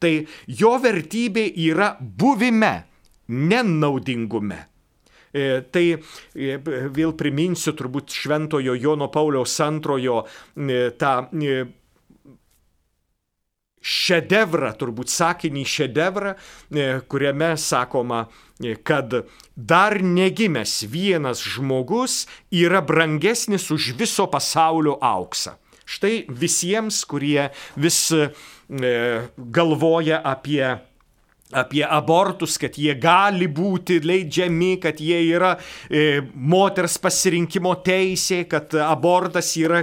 Tai 0.00 0.14
jo 0.48 0.76
vertybė 0.80 1.50
yra 1.68 1.92
buvime, 2.00 2.74
nenaudingume. 3.28 4.62
E, 5.30 5.60
tai 5.70 5.84
e, 5.94 6.56
vėl 6.90 7.12
priminsiu 7.18 7.76
turbūt 7.78 8.16
Šventojo 8.16 8.74
Jono 8.74 9.10
Pauliaus 9.12 9.58
antrojo 9.62 10.24
tą 10.98 11.12
šedevrą, 13.80 14.72
turbūt 14.76 15.12
sakinį 15.12 15.64
šedevrą, 15.64 16.34
e, 16.34 17.00
kuriame 17.08 17.54
sakoma, 17.56 18.26
e, 18.60 18.76
kad 18.76 19.14
dar 19.56 20.00
negimęs 20.02 20.84
vienas 20.88 21.42
žmogus 21.42 22.26
yra 22.52 22.80
brangesnis 22.80 23.70
už 23.70 23.92
viso 23.96 24.26
pasaulio 24.26 24.98
auksą. 25.00 25.56
Štai 25.90 26.26
visiems, 26.28 27.04
kurie 27.04 27.50
vis 27.76 28.12
e, 28.12 28.30
galvoja 29.36 30.20
apie 30.22 30.78
apie 31.50 31.82
abortus, 31.84 32.56
kad 32.60 32.76
jie 32.78 32.94
gali 32.98 33.48
būti 33.50 33.98
leidžiami, 34.04 34.76
kad 34.82 35.00
jie 35.02 35.18
yra 35.34 35.56
e, 35.90 36.20
moters 36.34 36.96
pasirinkimo 37.02 37.74
teisė, 37.84 38.44
kad 38.50 38.74
abortas 38.84 39.50
yra 39.58 39.82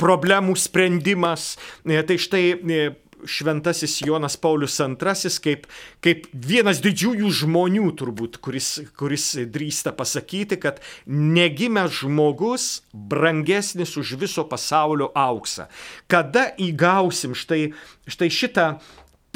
problemų 0.00 0.56
sprendimas. 0.60 1.54
E, 1.84 2.00
tai 2.06 2.16
štai 2.20 2.44
e, 2.56 2.86
šventasis 3.24 4.00
Jonas 4.04 4.36
Paulius 4.36 4.78
II 4.80 5.32
kaip, 5.42 5.66
kaip 6.04 6.26
vienas 6.32 6.82
didžiųjų 6.84 7.30
žmonių 7.40 7.88
turbūt, 7.96 8.38
kuris, 8.44 8.70
kuris 8.98 9.32
drįsta 9.52 9.94
pasakyti, 9.96 10.58
kad 10.60 10.82
negimęs 11.06 12.02
žmogus 12.02 12.68
brangesnis 12.92 13.96
už 13.96 14.16
viso 14.20 14.44
pasaulio 14.44 15.10
auksą. 15.14 15.70
Kada 16.10 16.50
įgausim 16.60 17.34
štai, 17.38 17.72
štai 18.10 18.30
šitą 18.32 18.68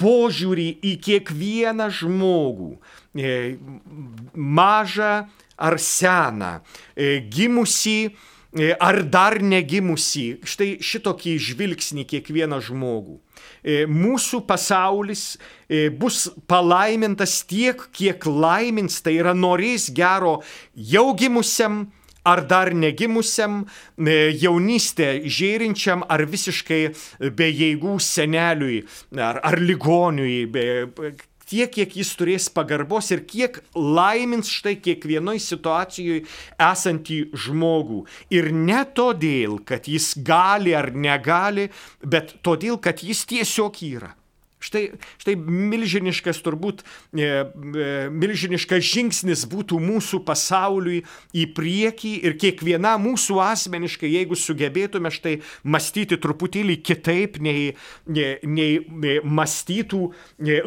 požiūrį 0.00 0.68
į 0.80 0.94
kiekvieną 1.04 1.90
žmogų, 1.92 2.72
e, 3.14 3.56
mažą 4.34 5.28
ar 5.60 5.76
seną, 5.78 6.60
e, 6.96 7.20
gimusį, 7.20 8.10
e, 8.56 8.72
ar 8.80 9.02
dar 9.04 9.40
negimusį, 9.42 10.40
štai 10.44 10.70
šitokį 10.80 11.37
žvilgsnį 11.38 12.06
kiekvieną 12.08 12.60
žmogų. 12.64 13.20
E, 13.62 13.85
mūsų 13.87 14.43
pasaulis 14.49 15.37
e, 15.69 15.88
bus 15.93 16.29
palaimintas 16.49 17.40
tiek, 17.49 17.83
kiek 17.93 18.25
laimins, 18.26 19.00
tai 19.05 19.19
yra 19.21 19.35
norės 19.37 19.90
gero 19.93 20.40
jau 20.75 21.11
gimusiam 21.19 21.87
ar 22.25 22.45
dar 22.45 22.73
negimusiam, 22.76 23.64
e, 23.97 24.33
jaunystė 24.40 25.23
žėrinčiam 25.25 26.05
ar 26.09 26.26
visiškai 26.29 26.83
be 27.37 27.49
jėgų 27.49 27.97
seneliui 28.05 28.83
ar, 29.17 29.40
ar 29.45 29.61
ligoniui, 29.61 30.45
be, 30.52 30.67
tiek, 31.50 31.73
kiek 31.75 31.97
jis 32.00 32.12
turės 32.19 32.49
pagarbos 32.54 33.11
ir 33.14 33.25
kiek 33.28 33.59
laimins 33.75 34.50
štai 34.50 34.76
kiekvienoje 34.83 35.42
situacijoje 35.45 36.25
esantį 36.71 37.21
žmogų. 37.47 38.04
Ir 38.37 38.52
ne 38.54 38.85
todėl, 38.95 39.59
kad 39.66 39.90
jis 39.90 40.12
gali 40.26 40.76
ar 40.76 40.92
negali, 40.95 41.69
bet 42.00 42.38
todėl, 42.47 42.80
kad 42.83 43.02
jis 43.04 43.26
tiesiog 43.28 43.83
yra. 43.90 44.14
Štai, 44.61 44.83
štai 45.17 45.37
milžiniškas 45.40 46.43
turbūt, 46.45 46.83
e, 47.17 47.25
e, 47.25 47.87
milžiniškas 48.12 48.85
žingsnis 48.85 49.47
būtų 49.49 49.79
mūsų 49.81 50.21
pasauliui 50.26 51.00
į 51.33 51.47
priekį 51.57 52.12
ir 52.29 52.37
kiekviena 52.40 52.99
mūsų 53.00 53.40
asmeniškai, 53.40 54.11
jeigu 54.12 54.37
sugebėtume 54.37 55.12
štai 55.14 55.38
mąstyti 55.64 56.21
truputėlį 56.21 56.76
kitaip, 56.85 57.40
nei, 57.40 57.73
nei, 58.05 58.45
nei 58.45 59.17
mąstytų 59.25 60.02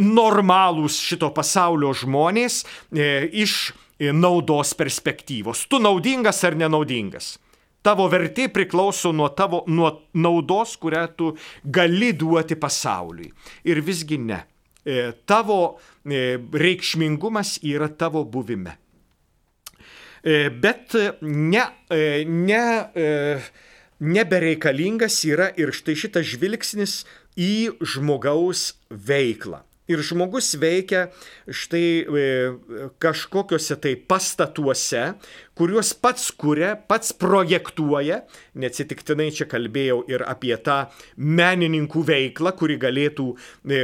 normalūs 0.02 0.98
šito 0.98 1.30
pasaulio 1.38 1.94
žmonės, 1.94 2.64
e, 2.90 3.30
iš 3.46 3.76
naudos 4.04 4.74
perspektyvos. 4.74 5.68
Tu 5.70 5.78
naudingas 5.80 6.42
ar 6.44 6.58
nenaudingas. 6.58 7.38
Tavo 7.84 8.08
vertė 8.12 8.48
priklauso 8.54 9.12
nuo 9.12 9.28
tavo 9.36 9.64
nuo 9.68 9.90
naudos, 10.16 10.78
kurią 10.80 11.08
tu 11.18 11.34
gali 11.64 12.14
duoti 12.16 12.56
pasauliui. 12.56 13.32
Ir 13.68 13.82
visgi 13.84 14.18
ne. 14.24 14.40
Tavo 15.28 15.60
reikšmingumas 16.06 17.58
yra 17.64 17.90
tavo 17.92 18.24
buvime. 18.24 18.78
Bet 20.24 20.96
ne, 21.22 21.66
ne, 22.28 22.64
nebereikalingas 24.00 25.20
yra 25.28 25.50
ir 25.60 25.76
štai 25.76 25.96
šitas 26.00 26.28
žvilgsnis 26.32 27.02
į 27.36 27.76
žmogaus 27.84 28.74
veiklą. 28.88 29.64
Ir 29.92 30.00
žmogus 30.00 30.54
veikia 30.56 31.10
štai 31.52 31.88
e, 32.08 32.28
kažkokiuose 33.04 33.76
tai 33.84 33.92
pastatuose, 34.00 35.02
kuriuos 35.60 35.90
pats 36.00 36.30
kuria, 36.40 36.70
pats 36.88 37.12
projektuoja. 37.20 38.22
Neatsitiktinai 38.56 39.28
čia 39.36 39.48
kalbėjau 39.52 39.98
ir 40.08 40.24
apie 40.24 40.56
tą 40.64 40.78
menininkų 41.20 42.04
veiklą, 42.08 42.54
kuri 42.56 42.78
galėtų 42.80 43.26
e, 43.36 43.82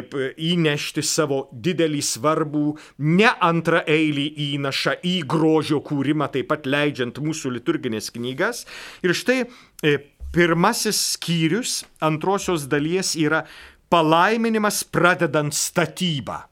įnešti 0.54 1.04
savo 1.04 1.42
didelį 1.52 2.00
svarbų, 2.08 2.64
ne 3.04 3.34
antrą 3.50 3.82
eilį 3.84 4.30
įnašą 4.54 5.02
į 5.04 5.18
grožio 5.28 5.82
kūrimą, 5.84 6.30
taip 6.32 6.48
pat 6.54 6.70
leidžiant 6.70 7.20
mūsų 7.20 7.52
liturginės 7.58 8.08
knygas. 8.16 8.64
Ir 9.04 9.12
štai 9.20 9.42
e, 9.84 9.98
pirmasis 10.32 11.02
skyrius 11.18 11.82
antrosios 12.00 12.70
dalies 12.72 13.16
yra 13.20 13.44
palaiminimas 13.90 14.84
pradedant 14.84 15.56
statybą. 15.56 16.44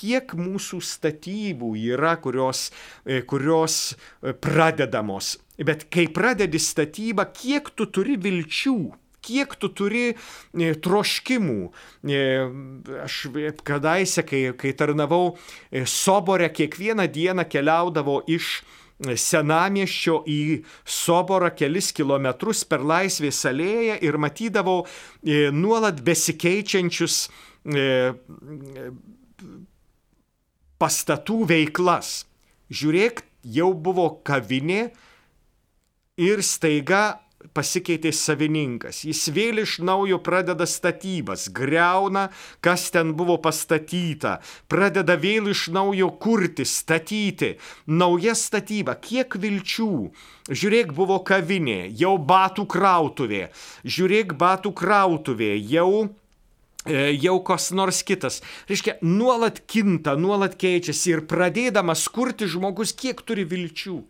Kiek 0.00 0.32
mūsų 0.32 0.80
statybų 0.80 1.74
yra, 1.92 2.14
kurios, 2.16 2.70
e, 3.04 3.20
kurios 3.20 3.92
e, 3.92 4.32
pradedamos. 4.32 5.34
Bet 5.60 5.90
kai 5.92 6.06
pradedi 6.08 6.56
statybą, 6.56 7.26
kiek 7.36 7.68
tu 7.76 7.84
turi 7.92 8.16
vilčių, 8.16 8.78
kiek 9.20 9.54
tu 9.60 9.68
turi 9.76 10.06
e, 10.12 10.72
troškimų. 10.80 11.58
Aš 13.04 13.18
kadaise, 13.66 14.24
kai, 14.26 14.42
kai 14.56 14.72
tarnavau 14.76 15.34
e, 15.34 15.84
Soborę, 15.84 16.48
kiekvieną 16.48 17.06
dieną 17.12 17.44
keliaudavo 17.50 18.22
iš 18.30 18.60
senamieščio 19.00 20.20
į 20.28 20.40
Soborą 20.84 21.50
kelis 21.56 21.90
kilometrus 21.96 22.64
per 22.68 22.84
Laisvės 22.84 23.40
alėją 23.48 23.96
ir 24.04 24.18
matydavau 24.20 24.82
e, 24.84 25.48
nuolat 25.52 26.02
besikeičiančius 26.04 27.22
e, 27.64 27.86
pastatų 30.80 31.38
veiklas. 31.48 32.12
Žiūrėk, 32.70 33.24
jau 33.44 33.72
buvo 33.74 34.08
kavinė 34.24 34.90
ir 36.20 36.44
staiga 36.44 37.20
pasikeitė 37.56 38.12
savininkas. 38.14 39.02
Jis 39.06 39.22
vėl 39.34 39.62
iš 39.62 39.78
naujo 39.84 40.20
pradeda 40.22 40.66
statybas, 40.68 41.48
greuna, 41.54 42.28
kas 42.64 42.88
ten 42.94 43.14
buvo 43.18 43.38
pastatyta, 43.42 44.38
pradeda 44.70 45.16
vėl 45.20 45.50
iš 45.52 45.68
naujo 45.74 46.10
kurti, 46.22 46.66
statyti. 46.68 47.56
Nauja 47.86 48.36
statyba, 48.38 48.96
kiek 49.00 49.36
vilčių. 49.40 49.90
Žiūrėk, 50.50 50.94
buvo 50.96 51.20
kavinė, 51.26 51.84
jau 51.96 52.16
batų 52.18 52.66
krautuvė. 52.70 53.48
Žiūrėk, 53.84 54.34
batų 54.38 54.72
krautuvė, 54.76 55.52
jau 55.70 56.08
e, 56.86 57.12
jau 57.14 57.36
kas 57.46 57.70
nors 57.76 58.02
kitas. 58.06 58.40
Reiškia, 58.70 58.98
nuolat 59.02 59.62
kinta, 59.70 60.16
nuolat 60.18 60.56
keičiasi 60.60 61.16
ir 61.16 61.26
pradėdamas 61.30 62.08
kurti 62.10 62.50
žmogus, 62.50 62.96
kiek 62.96 63.22
turi 63.26 63.46
vilčių. 63.48 64.00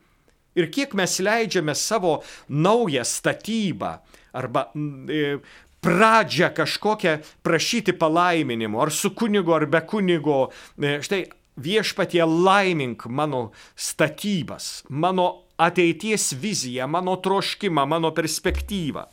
Ir 0.59 0.71
kiek 0.71 0.95
mes 0.99 1.19
leidžiame 1.23 1.75
savo 1.75 2.21
naują 2.49 3.05
statybą 3.05 3.99
arba 4.33 4.71
e, 4.71 5.39
pradžią 5.81 6.51
kažkokią 6.55 7.19
prašyti 7.43 7.93
palaiminimo, 7.93 8.83
ar 8.83 8.93
su 8.93 9.11
kunigo, 9.15 9.55
ar 9.55 9.67
be 9.67 9.81
kunigo. 9.81 10.51
E, 10.79 10.99
štai 11.03 11.25
viešpatie 11.61 12.25
laimink 12.25 13.07
mano 13.07 13.51
statybas, 13.77 14.83
mano 14.89 15.47
ateities 15.61 16.33
viziją, 16.33 16.89
mano 16.89 17.17
troškimą, 17.17 17.87
mano 17.87 18.11
perspektyvą. 18.17 19.07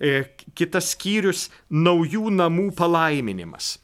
E, 0.00 0.24
kitas 0.54 0.92
skyrius- 0.94 1.48
naujų 1.86 2.30
namų 2.30 2.72
palaiminimas. 2.76 3.78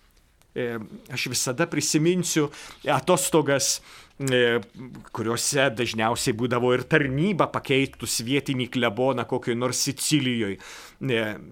Aš 1.08 1.30
visada 1.32 1.64
prisiminsiu 1.64 2.50
atostogas 2.84 3.80
kuriuose 4.21 5.69
dažniausiai 5.76 6.35
būdavo 6.37 6.73
ir 6.76 6.85
tarnyba 6.88 7.49
pakeitus 7.52 8.21
vietinį 8.25 8.69
kleboną 8.73 9.25
kokioj 9.28 9.57
nors 9.57 9.81
Sicilijoje. 9.83 10.59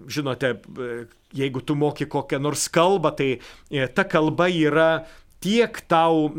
Žinote, 0.07 0.53
e, 0.55 0.91
jeigu 1.33 1.61
tu 1.61 1.75
moki 1.75 2.05
kokią 2.05 2.39
nors 2.39 2.67
kalbą, 2.69 3.15
tai 3.17 3.31
e, 3.69 3.87
ta 3.87 4.05
kalba 4.05 4.47
yra 4.47 5.05
tiek 5.41 5.73
tau 5.89 6.29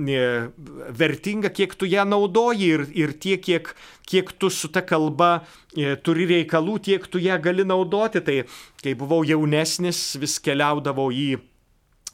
vertinga, 0.94 1.50
kiek 1.50 1.74
tu 1.74 1.88
ją 1.90 2.04
naudoji 2.06 2.68
ir, 2.70 2.84
ir 2.94 3.12
tiek, 3.18 3.42
kiek, 3.42 3.72
kiek 4.06 4.30
tu 4.38 4.50
su 4.50 4.70
ta 4.70 4.84
kalba 4.86 5.42
turi 6.06 6.28
reikalų, 6.30 6.78
tiek 6.86 7.08
tu 7.10 7.18
ją 7.18 7.34
gali 7.42 7.66
naudoti. 7.66 8.22
Tai 8.22 8.36
kai 8.78 8.94
buvau 8.94 9.24
jaunesnis, 9.26 10.14
vis 10.22 10.38
keliaudavau 10.38 11.10
į 11.10 11.34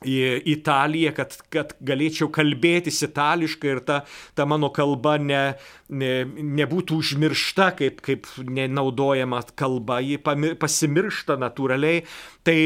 į 0.07 0.19
Italiją, 0.55 1.13
kad, 1.17 1.35
kad 1.51 1.75
galėčiau 1.83 2.29
kalbėtis 2.31 3.01
itališkai 3.07 3.73
ir 3.73 3.81
ta, 3.87 3.99
ta 4.39 4.47
mano 4.47 4.71
kalba 4.75 5.17
ne, 5.19 5.43
ne, 5.91 6.13
nebūtų 6.59 6.99
užmiršta 7.03 7.73
kaip, 7.79 8.03
kaip 8.07 8.29
nenaudojama 8.39 9.43
kalba, 9.59 9.99
ji 10.05 10.21
pasimiršta 10.23 11.39
natūraliai. 11.43 12.05
Tai, 12.47 12.59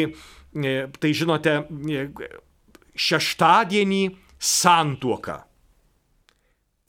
e, 0.53 0.75
tai 1.01 1.15
žinote, 1.17 1.57
e, 1.89 2.05
šeštadienį 2.93 4.03
santuoka, 4.43 5.39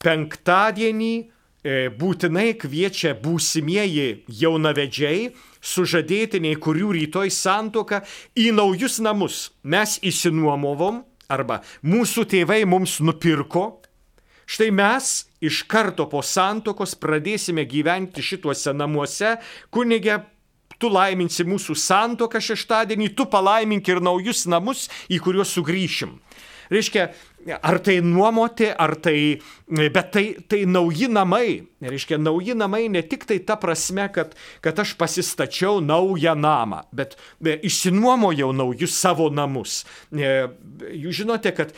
penktadienį 0.04 1.14
e, 1.16 1.88
būtinai 1.96 2.50
kviečia 2.60 3.14
būsimieji 3.16 4.26
jaunavedžiai, 4.42 5.30
sužadėtiniai, 5.64 6.58
kurių 6.60 6.92
rytoj 6.98 7.32
santoka, 7.32 8.02
į 8.36 8.50
naujus 8.56 9.00
namus. 9.02 9.48
Mes 9.64 9.96
įsinuomovom 10.04 11.02
arba 11.32 11.62
mūsų 11.82 12.26
tėvai 12.30 12.62
mums 12.68 13.00
nupirko. 13.00 13.80
Štai 14.44 14.68
mes 14.76 15.24
iš 15.40 15.62
karto 15.68 16.04
po 16.10 16.20
santokos 16.20 16.92
pradėsime 17.00 17.64
gyventi 17.64 18.20
šituose 18.24 18.74
namuose, 18.76 19.38
kunigė 19.72 20.20
tu 20.78 20.90
laiminsi 20.92 21.46
mūsų 21.48 21.76
santoką 21.80 22.42
šeštadienį, 22.44 23.14
tu 23.16 23.24
palaimink 23.30 23.88
ir 23.88 24.02
naujus 24.04 24.44
namus, 24.50 24.88
į 25.08 25.20
kuriuos 25.24 25.54
sugrįšim. 25.56 26.18
Reiškia, 26.72 27.08
ar 27.60 27.78
tai 27.84 27.98
nuomoti, 28.04 28.70
ar 28.70 28.94
tai, 29.02 29.40
bet 29.68 30.10
tai, 30.14 30.24
tai 30.48 30.62
nauji 30.70 31.08
namai. 31.12 31.48
Reiškia, 31.84 32.18
nauji 32.22 32.56
namai 32.56 32.86
ne 32.92 33.02
tik 33.04 33.26
tai 33.28 33.40
ta 33.44 33.58
prasme, 33.60 34.06
kad, 34.14 34.32
kad 34.64 34.80
aš 34.80 34.94
pasistačiau 35.00 35.82
naują 35.84 36.36
namą, 36.38 36.84
bet 36.94 37.18
išsinuomojau 37.40 38.52
naujus 38.56 38.96
savo 38.96 39.28
namus. 39.32 39.82
Jūs 40.14 41.20
žinote, 41.20 41.52
kad, 41.56 41.76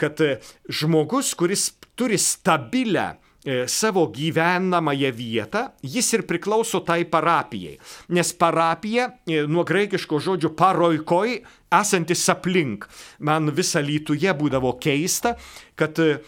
kad 0.00 0.24
žmogus, 0.68 1.32
kuris 1.38 1.70
turi 1.96 2.20
stabilę 2.20 3.12
E, 3.14 3.21
savo 3.66 4.06
gyvenamąją 4.06 5.12
vietą, 5.12 5.64
jis 5.82 6.12
ir 6.14 6.22
priklauso 6.26 6.80
tai 6.80 7.04
parapijai. 7.04 7.78
Nes 8.08 8.32
parapija, 8.32 9.08
e, 9.26 9.42
nuo 9.50 9.64
graikiško 9.66 10.20
žodžio 10.22 10.52
paroikoj, 10.54 11.40
esantis 11.74 12.22
aplink. 12.30 12.86
Man 13.18 13.50
visą 13.50 13.82
lytuje 13.82 14.30
būdavo 14.38 14.76
keista, 14.78 15.34
kad 15.74 15.98
e, 15.98 16.20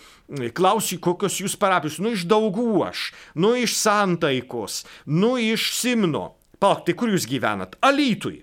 klausiu, 0.57 0.99
kokios 0.99 1.39
jūs 1.39 1.55
parapijos, 1.61 2.01
nu 2.03 2.17
iš 2.17 2.27
daugų 2.27 2.83
aš, 2.89 3.13
nu 3.39 3.55
iš 3.55 3.77
santaikos, 3.79 4.83
nu 5.07 5.37
iš 5.39 5.71
Simno. 5.79 6.33
Palauk, 6.59 6.83
tai 6.87 6.97
kur 6.99 7.13
jūs 7.13 7.29
gyvenat? 7.31 7.79
Alytui. 7.85 8.43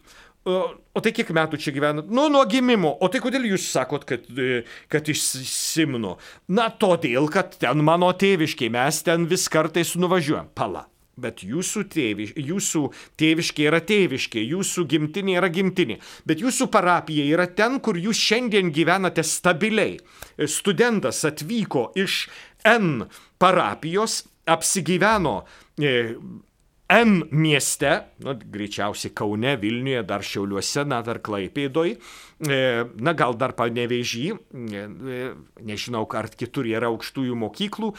O 0.91 0.99
tai 0.99 1.13
kiek 1.15 1.29
metų 1.31 1.59
čia 1.61 1.71
gyvenat? 1.71 2.09
Nu, 2.11 2.27
nuo 2.31 2.43
gimimo. 2.49 2.91
O 2.99 3.07
tai 3.11 3.21
kodėl 3.23 3.45
jūs 3.53 3.69
sakot, 3.71 4.03
kad, 4.07 4.25
e, 4.35 4.63
kad 4.91 5.07
iš 5.11 5.23
Simno? 5.47 6.17
Na, 6.51 6.67
todėl, 6.67 7.29
kad 7.31 7.55
ten 7.61 7.83
mano 7.87 8.11
tėviškiai, 8.11 8.71
mes 8.73 8.99
ten 9.07 9.27
vis 9.31 9.47
kartais 9.51 9.95
nuvažiuojam. 9.95 10.51
Pala. 10.57 10.87
Bet 11.21 11.43
jūsų, 11.43 11.83
tėviš, 11.91 12.33
jūsų 12.39 12.81
tėviškė 13.19 13.65
yra 13.67 13.81
tėviškė, 13.83 14.41
jūsų 14.51 14.85
gimtinė 14.89 15.35
yra 15.41 15.49
gimtinė. 15.53 15.99
Bet 16.27 16.41
jūsų 16.41 16.67
parapija 16.71 17.25
yra 17.27 17.45
ten, 17.51 17.79
kur 17.83 17.99
jūs 17.99 18.19
šiandien 18.19 18.71
gyvenate 18.73 19.23
stabiliai. 19.27 19.99
Studentas 20.47 21.21
atvyko 21.27 21.89
iš 21.99 22.25
N 22.67 23.05
parapijos, 23.41 24.23
apsigyveno 24.49 25.41
e, 26.91 27.01
N 27.05 27.21
mieste, 27.31 27.93
nu, 28.25 28.35
greičiausiai 28.35 29.13
Kaune, 29.15 29.55
Vilniuje, 29.61 30.03
dar 30.07 30.25
Šiauliuose, 30.25 30.83
na, 30.87 30.99
dar 31.05 31.21
Klaipėdoj, 31.23 31.95
na, 32.43 33.13
gal 33.15 33.37
dar 33.39 33.55
panevežį, 33.55 34.27
nežinau, 35.71 36.03
ar 36.19 36.29
kitur 36.35 36.67
yra 36.67 36.91
aukštųjų 36.91 37.37
mokyklų, 37.45 37.93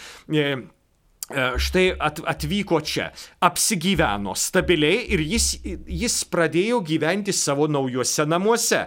E, 1.30 1.42
štai 1.56 1.92
atvyko 2.26 2.80
čia, 2.82 3.04
apsigyveno 3.46 4.34
stabiliai 4.34 5.04
ir 5.14 5.20
jis, 5.22 5.44
jis 5.86 6.16
pradėjo 6.26 6.80
gyventi 6.82 7.30
savo 7.32 7.68
naujuose 7.70 8.24
namuose, 8.26 8.80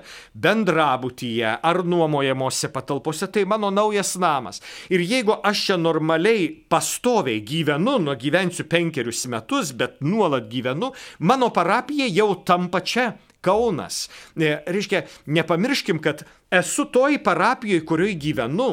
bendrabutyje 0.44 1.54
ar 1.64 1.80
nuomojamuose 1.88 2.68
patalpose, 2.76 3.30
tai 3.32 3.46
mano 3.48 3.70
naujas 3.72 4.18
namas. 4.20 4.60
Ir 4.92 5.00
jeigu 5.08 5.38
aš 5.48 5.62
čia 5.70 5.78
normaliai 5.80 6.50
pastoviai 6.70 7.40
gyvenu, 7.40 7.96
nu 8.04 8.18
gyvensiu 8.20 8.68
penkerius 8.68 9.24
metus, 9.32 9.72
bet 9.72 10.02
nuolat 10.04 10.50
gyvenu, 10.52 10.92
mano 11.20 11.50
parapija 11.56 12.10
jau 12.12 12.34
tampa 12.44 12.84
čia. 12.84 13.14
Kaunas. 13.46 14.08
E, 14.34 14.56
reiškia, 14.66 15.04
nepamirškim, 15.30 16.00
kad 16.02 16.24
esu 16.50 16.88
toj 16.90 17.20
parapijoje, 17.24 17.84
kurioje 17.86 18.16
gyvenu 18.18 18.70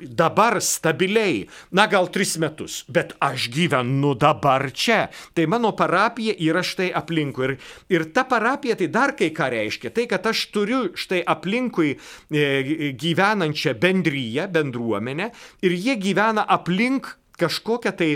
dabar 0.00 0.58
stabiliai, 0.62 1.44
na 1.72 1.86
gal 1.90 2.08
tris 2.12 2.36
metus, 2.40 2.84
bet 2.88 3.14
aš 3.20 3.48
gyvenu 3.52 4.14
dabar 4.18 4.70
čia. 4.72 5.08
Tai 5.34 5.46
mano 5.50 5.72
parapija 5.76 6.34
yra 6.38 6.64
štai 6.66 6.90
aplinkui. 6.96 7.50
Ir, 7.50 7.54
ir 7.92 8.06
ta 8.14 8.24
parapija 8.28 8.78
tai 8.80 8.90
dar 8.92 9.14
kai 9.18 9.30
ką 9.36 9.50
reiškia. 9.54 9.92
Tai, 9.94 10.08
kad 10.10 10.26
aš 10.32 10.46
turiu 10.54 10.82
štai 10.98 11.22
aplinkui 11.26 11.94
e, 11.94 12.92
gyvenančią 12.98 13.76
bendryją, 13.80 14.48
bendruomenę 14.52 15.30
ir 15.66 15.76
jie 15.76 15.96
gyvena 16.00 16.46
aplink 16.48 17.16
kažkokią 17.40 17.92
tai 17.96 18.10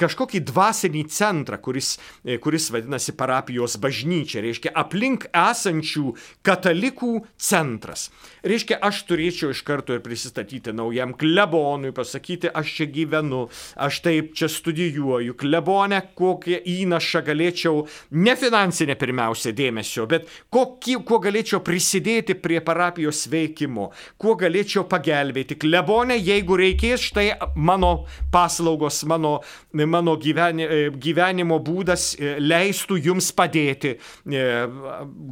kažkokį 0.00 0.42
dvasinį 0.48 1.04
centrą, 1.12 1.60
kuris, 1.62 1.94
e, 2.24 2.38
kuris 2.42 2.70
vadinasi 2.72 3.14
parapijos 3.18 3.76
bažnyčia, 3.80 4.42
reiškia 4.44 4.72
aplink 4.74 5.28
esančių 5.36 6.14
katalikų 6.46 7.12
centras. 7.36 8.08
Reiškia, 8.46 8.78
aš 8.80 9.02
turėčiau 9.08 9.52
iš 9.52 9.62
karto 9.66 9.94
ir 9.96 10.02
prisistatyti 10.04 10.72
naujam 10.72 11.12
klebonui, 11.18 11.92
pasakyti, 11.96 12.48
aš 12.48 12.72
čia 12.78 12.86
gyvenu, 12.88 13.42
aš 13.76 14.00
taip 14.04 14.32
čia 14.38 14.48
studijuoju, 14.48 15.36
klebonę, 15.40 16.00
kokią 16.16 16.62
įnašą 16.64 17.22
galėčiau, 17.26 17.84
ne 18.16 18.36
finansinę 18.40 18.96
pirmiausia 19.00 19.52
dėmesio, 19.56 20.06
bet 20.10 20.28
kokį, 20.54 20.96
kuo 21.06 21.20
galėčiau 21.22 21.60
prisidėti 21.64 22.36
prie 22.40 22.62
parapijos 22.64 23.26
veikimo, 23.30 23.90
kuo 24.20 24.36
galėčiau 24.40 24.86
pagelbėti. 24.88 25.58
Klebonė, 25.60 26.16
jeigu 26.16 26.56
reikės, 26.60 27.10
štai 27.10 27.28
mano 27.56 28.06
paslaugos, 28.32 29.02
mano 29.10 29.40
mano 29.90 30.16
gyveni, 30.20 30.64
e, 30.64 30.90
gyvenimo 30.94 31.58
būdas 31.64 32.14
e, 32.14 32.36
leistų 32.40 32.98
jums 33.08 33.30
padėti. 33.36 33.96
E, 33.96 34.44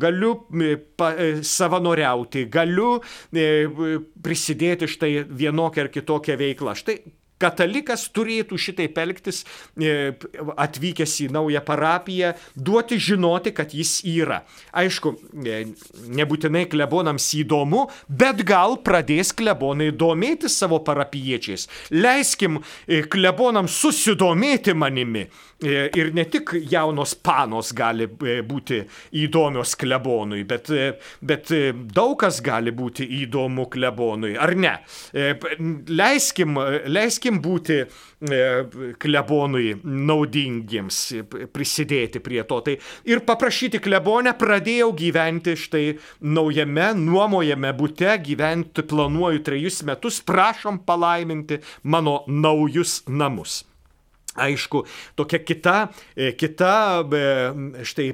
galiu 0.02 0.34
savanoriauti, 1.46 2.44
galiu 2.52 2.98
prisidėti 4.24 4.88
štai 4.90 5.12
vienokią 5.28 5.86
ar 5.86 5.92
kitokią 5.94 6.38
veiklą. 6.40 6.74
Štai 6.78 6.98
katalikas 7.42 8.06
turėtų 8.14 8.58
šitaip 8.60 8.98
elgtis, 8.98 9.42
e, 9.78 10.12
atvykęs 10.58 11.16
į 11.24 11.28
naują 11.34 11.62
parapiją, 11.66 12.34
duoti 12.54 12.98
žinoti, 13.02 13.54
kad 13.56 13.74
jis 13.74 13.98
yra. 14.08 14.42
Aišku, 14.76 15.14
e, 15.44 15.60
nebūtinai 16.18 16.66
klebonams 16.70 17.30
įdomu, 17.38 17.86
bet 18.08 18.44
gal 18.48 18.78
pradės 18.84 19.32
klebonai 19.36 19.90
domėtis 19.92 20.58
savo 20.58 20.80
parapiečiais. 20.84 21.68
Leiskim 21.94 22.60
e, 22.60 23.02
klebonams 23.06 23.78
susidomėti 23.78 24.74
manimi. 24.74 25.28
Ir 25.58 26.12
ne 26.14 26.22
tik 26.30 26.52
jaunos 26.70 27.16
panos 27.18 27.72
gali 27.74 28.04
būti 28.06 28.76
įdomios 29.18 29.72
klebonui, 29.74 30.44
bet, 30.46 30.70
bet 31.18 31.50
daug 31.90 32.14
kas 32.20 32.38
gali 32.46 32.70
būti 32.70 33.02
įdomu 33.24 33.64
klebonui, 33.66 34.36
ar 34.38 34.54
ne? 34.54 34.76
Leiskim, 35.90 36.54
leiskim 36.86 37.27
leikim 37.28 37.40
būti 37.42 37.84
e, 37.84 38.94
klebonui 38.98 39.76
naudingiems, 39.84 40.98
prisidėti 41.52 42.20
prie 42.20 42.42
to. 42.44 42.60
Tai 42.60 42.76
ir 43.06 43.20
paprašyti 43.24 43.80
klebonę 43.80 44.34
pradėjau 44.38 44.92
gyventi 44.96 45.56
štai 45.56 45.98
naujame, 46.20 46.94
nuomojame 46.94 47.72
būte, 47.72 48.18
gyventi 48.24 48.82
planuoju 48.82 49.42
trejus 49.44 49.82
metus, 49.84 50.20
prašom 50.20 50.84
palaiminti 50.84 51.60
mano 51.84 52.24
naujus 52.26 53.02
namus. 53.08 53.64
Aišku, 54.38 54.84
tokia 55.18 55.40
kita, 55.44 55.76
e, 56.16 56.32
kita 56.38 56.74
štai 57.82 58.08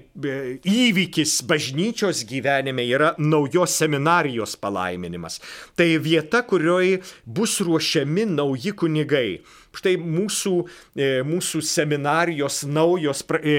įvykis 0.65 1.37
bažnyčios 1.49 2.25
gyvenime 2.29 2.87
yra 2.89 3.13
naujos 3.19 3.77
seminarijos 3.79 4.57
palaiminimas. 4.61 5.41
Tai 5.77 5.89
vieta, 6.03 6.43
kurioje 6.47 7.03
bus 7.27 7.61
ruošiami 7.65 8.27
nauji 8.35 8.75
kunigai. 8.79 9.39
Štai 9.75 9.95
mūsų, 10.01 10.55
e, 10.95 11.09
mūsų 11.27 11.63
seminarijos 11.67 12.63
naujos, 12.67 13.25
e, 13.41 13.57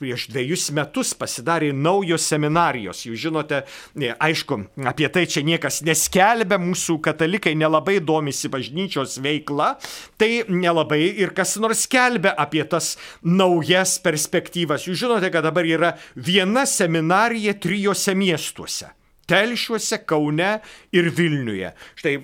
prieš 0.00 0.28
dviejus 0.32 0.68
metus 0.76 1.14
pasidarė 1.18 1.72
naujos 1.72 2.26
seminarijos. 2.28 3.04
Jūs 3.06 3.22
žinote, 3.28 3.62
e, 3.94 4.12
aišku, 4.14 4.60
apie 4.88 5.08
tai 5.12 5.26
čia 5.26 5.44
niekas 5.46 5.82
neskelbia, 5.86 6.58
mūsų 6.58 6.98
katalikai 7.04 7.54
nelabai 7.54 7.98
domisi 8.00 8.48
bažnyčios 8.48 9.18
veikla, 9.22 9.76
tai 10.16 10.44
nelabai 10.48 11.02
ir 11.22 11.34
kas 11.36 11.56
nors 11.56 11.86
skelbia 11.86 12.34
apie 12.36 12.64
tas 12.64 12.96
naujas 13.22 13.98
perspektyvas. 14.02 14.88
Jūs 14.88 15.04
žinote, 15.04 15.30
kad 15.32 15.44
dabar 15.44 15.64
yra 15.64 15.96
viena 16.16 16.66
seminarija 16.66 17.54
trijose 17.60 18.14
miestuose. 18.18 18.97
Telšiuose, 19.28 20.00
Kaune 20.08 20.58
ir 20.92 21.10
Vilniuje. 21.12 21.72
Štai 21.98 22.14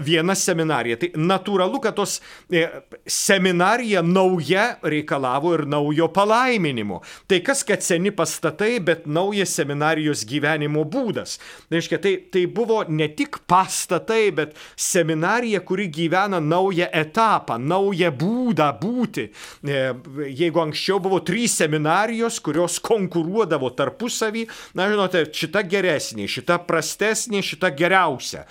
viena 0.00 0.34
seminarija. 0.38 0.96
Tai 1.00 1.10
natūralu, 1.20 1.80
kad 1.84 1.96
tos 1.98 2.16
e, 2.48 2.64
seminarija 3.06 4.00
nauja 4.04 4.78
reikalavo 4.82 5.52
ir 5.58 5.64
naujo 5.68 6.08
palaiminimo. 6.14 7.02
Tai 7.28 7.40
kas, 7.44 7.64
kad 7.68 7.84
seni 7.84 8.14
pastatai, 8.16 8.78
bet 8.84 9.04
naujas 9.04 9.52
seminarijos 9.58 10.24
gyvenimo 10.28 10.86
būdas. 10.88 11.36
Tai 11.68 11.78
reiškia, 11.78 12.00
tai, 12.00 12.14
tai 12.32 12.46
buvo 12.48 12.80
ne 12.88 13.10
tik 13.12 13.42
pastatai, 13.50 14.22
bet 14.36 14.56
seminarija, 14.80 15.60
kuri 15.66 15.90
gyvena 15.92 16.40
naują 16.40 16.88
etapą, 16.92 17.58
naują 17.60 18.12
būdą 18.20 18.70
būti. 18.80 19.28
E, 19.28 19.84
jeigu 20.32 20.64
anksčiau 20.64 21.00
buvo 21.04 21.20
trys 21.26 21.58
seminarijos, 21.60 22.40
kurios 22.44 22.80
konkuruodavo 22.84 23.70
tarpusavį, 23.76 24.48
na 24.78 24.88
žinote, 24.90 25.26
šita 25.34 25.64
geresnė, 25.68 26.28
šita 26.30 26.53
šita 26.54 26.66
prastesnė, 26.66 27.42
šita 27.42 27.70
geriausia, 27.74 28.44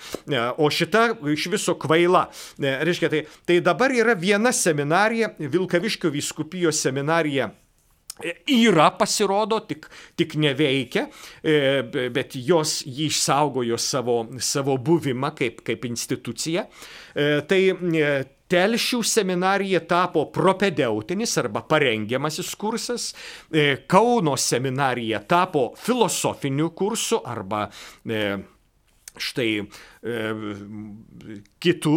o 0.58 0.68
šita 0.70 1.16
iš 1.32 1.48
viso 1.50 1.74
kvaila. 1.74 2.28
Reiškia, 2.58 3.08
tai, 3.08 3.26
tai 3.46 3.60
dabar 3.60 3.90
yra 3.92 4.14
viena 4.14 4.52
seminarija, 4.52 5.34
Vilkaviškio 5.38 6.10
vyskupijos 6.10 6.80
seminarija. 6.82 7.50
Yra 8.46 8.92
pasirodo, 8.94 9.58
tik, 9.66 9.88
tik 10.14 10.36
neveikia, 10.38 11.08
e, 11.42 11.82
bet 12.14 12.36
jos 12.36 12.84
jį 12.86 13.08
išsaugojo 13.08 13.74
savo, 13.74 14.28
savo 14.38 14.76
buvimą 14.78 15.32
kaip, 15.34 15.64
kaip 15.66 15.84
institucija. 15.88 16.68
E, 17.10 17.42
tai 17.42 17.72
e, 17.74 18.12
Telšių 18.52 19.00
seminarija 19.08 19.80
tapo 19.88 20.26
propedeutinis 20.32 21.32
arba 21.40 21.62
parengiamasis 21.68 22.54
kursas, 22.60 23.06
Kauno 23.88 24.36
seminarija 24.36 25.22
tapo 25.28 25.70
filosofiniu 25.80 26.70
kursu 26.76 27.22
arba 27.24 27.68
štai 29.20 29.50
e, 29.62 29.66
kitų 31.62 31.94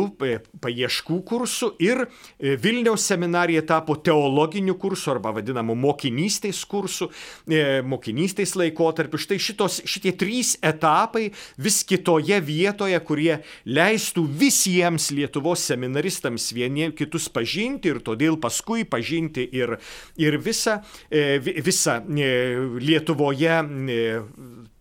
paieškų 0.62 1.18
kursų 1.28 1.70
ir 1.84 2.04
e, 2.06 2.56
Vilniaus 2.62 3.06
seminarija 3.10 3.64
tapo 3.68 3.98
teologiniu 3.98 4.78
kursu 4.80 5.12
arba 5.16 5.34
vadinamu 5.36 5.76
mokinystės 5.78 6.64
kursu, 6.70 7.10
e, 7.50 7.82
mokinystės 7.86 8.56
laikotarpiu. 8.60 9.20
Štai 9.22 9.40
šitos, 9.42 9.80
šitie 9.90 10.14
trys 10.18 10.56
etapai 10.66 11.32
vis 11.58 11.82
kitoje 11.88 12.40
vietoje, 12.46 13.00
kurie 13.08 13.40
leistų 13.66 14.28
visiems 14.40 15.10
Lietuvos 15.18 15.66
seminaristams 15.68 16.52
vieni 16.54 16.92
kitus 16.96 17.28
pažinti 17.34 17.92
ir 17.92 18.02
todėl 18.06 18.38
paskui 18.42 18.86
pažinti 18.88 19.48
ir, 19.58 19.78
ir 20.22 20.38
visą, 20.44 20.80
e, 21.10 21.40
visą 21.42 22.00
e, 22.06 22.32
Lietuvoje 22.78 23.58
e, 23.58 24.06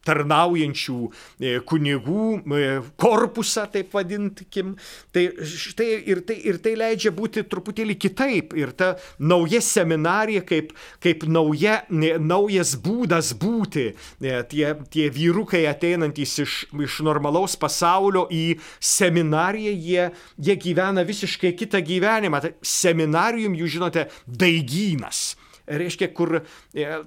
tarnaujančių 0.07 0.99
e, 1.07 1.53
kunigų 1.67 2.27
e, 2.39 2.63
korpusą, 3.01 3.67
taip 3.73 3.95
vadinkim. 3.97 4.75
Tai 5.15 5.25
štai 5.51 5.89
ir 6.09 6.23
tai, 6.27 6.39
ir 6.51 6.61
tai 6.63 6.75
leidžia 6.79 7.13
būti 7.17 7.45
truputėlį 7.51 7.99
kitaip. 8.01 8.55
Ir 8.59 8.73
ta 8.77 8.95
nauja 9.19 9.63
seminarija 9.65 10.45
kaip, 10.47 10.73
kaip 11.05 11.27
nauja, 11.31 11.81
naujas 11.91 12.77
būdas 12.83 13.33
būti. 13.39 13.89
E, 13.93 14.37
tie, 14.51 14.69
tie 14.93 15.09
vyrukai 15.13 15.65
ateinantys 15.71 16.37
iš, 16.45 16.59
iš 16.87 17.01
normalaus 17.07 17.57
pasaulio 17.61 18.27
į 18.33 18.59
seminariją, 18.81 19.75
jie, 19.75 20.07
jie 20.49 20.61
gyvena 20.61 21.07
visiškai 21.07 21.55
kitą 21.59 21.83
gyvenimą. 21.87 22.43
Tai 22.45 22.55
seminarijum, 22.67 23.57
jūs 23.59 23.77
žinote, 23.79 24.09
daigynas 24.27 25.35
reiškia, 25.67 26.11
kur 26.15 26.41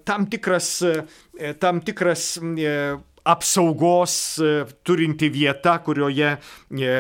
tam 0.05 0.27
tikras, 0.31 0.71
tam 1.59 1.81
tikras 1.85 2.35
apsaugos 3.29 4.39
e, 4.39 4.65
turinti 4.83 5.29
vieta, 5.29 5.77
kurioje 5.83 6.29
e, 6.35 6.93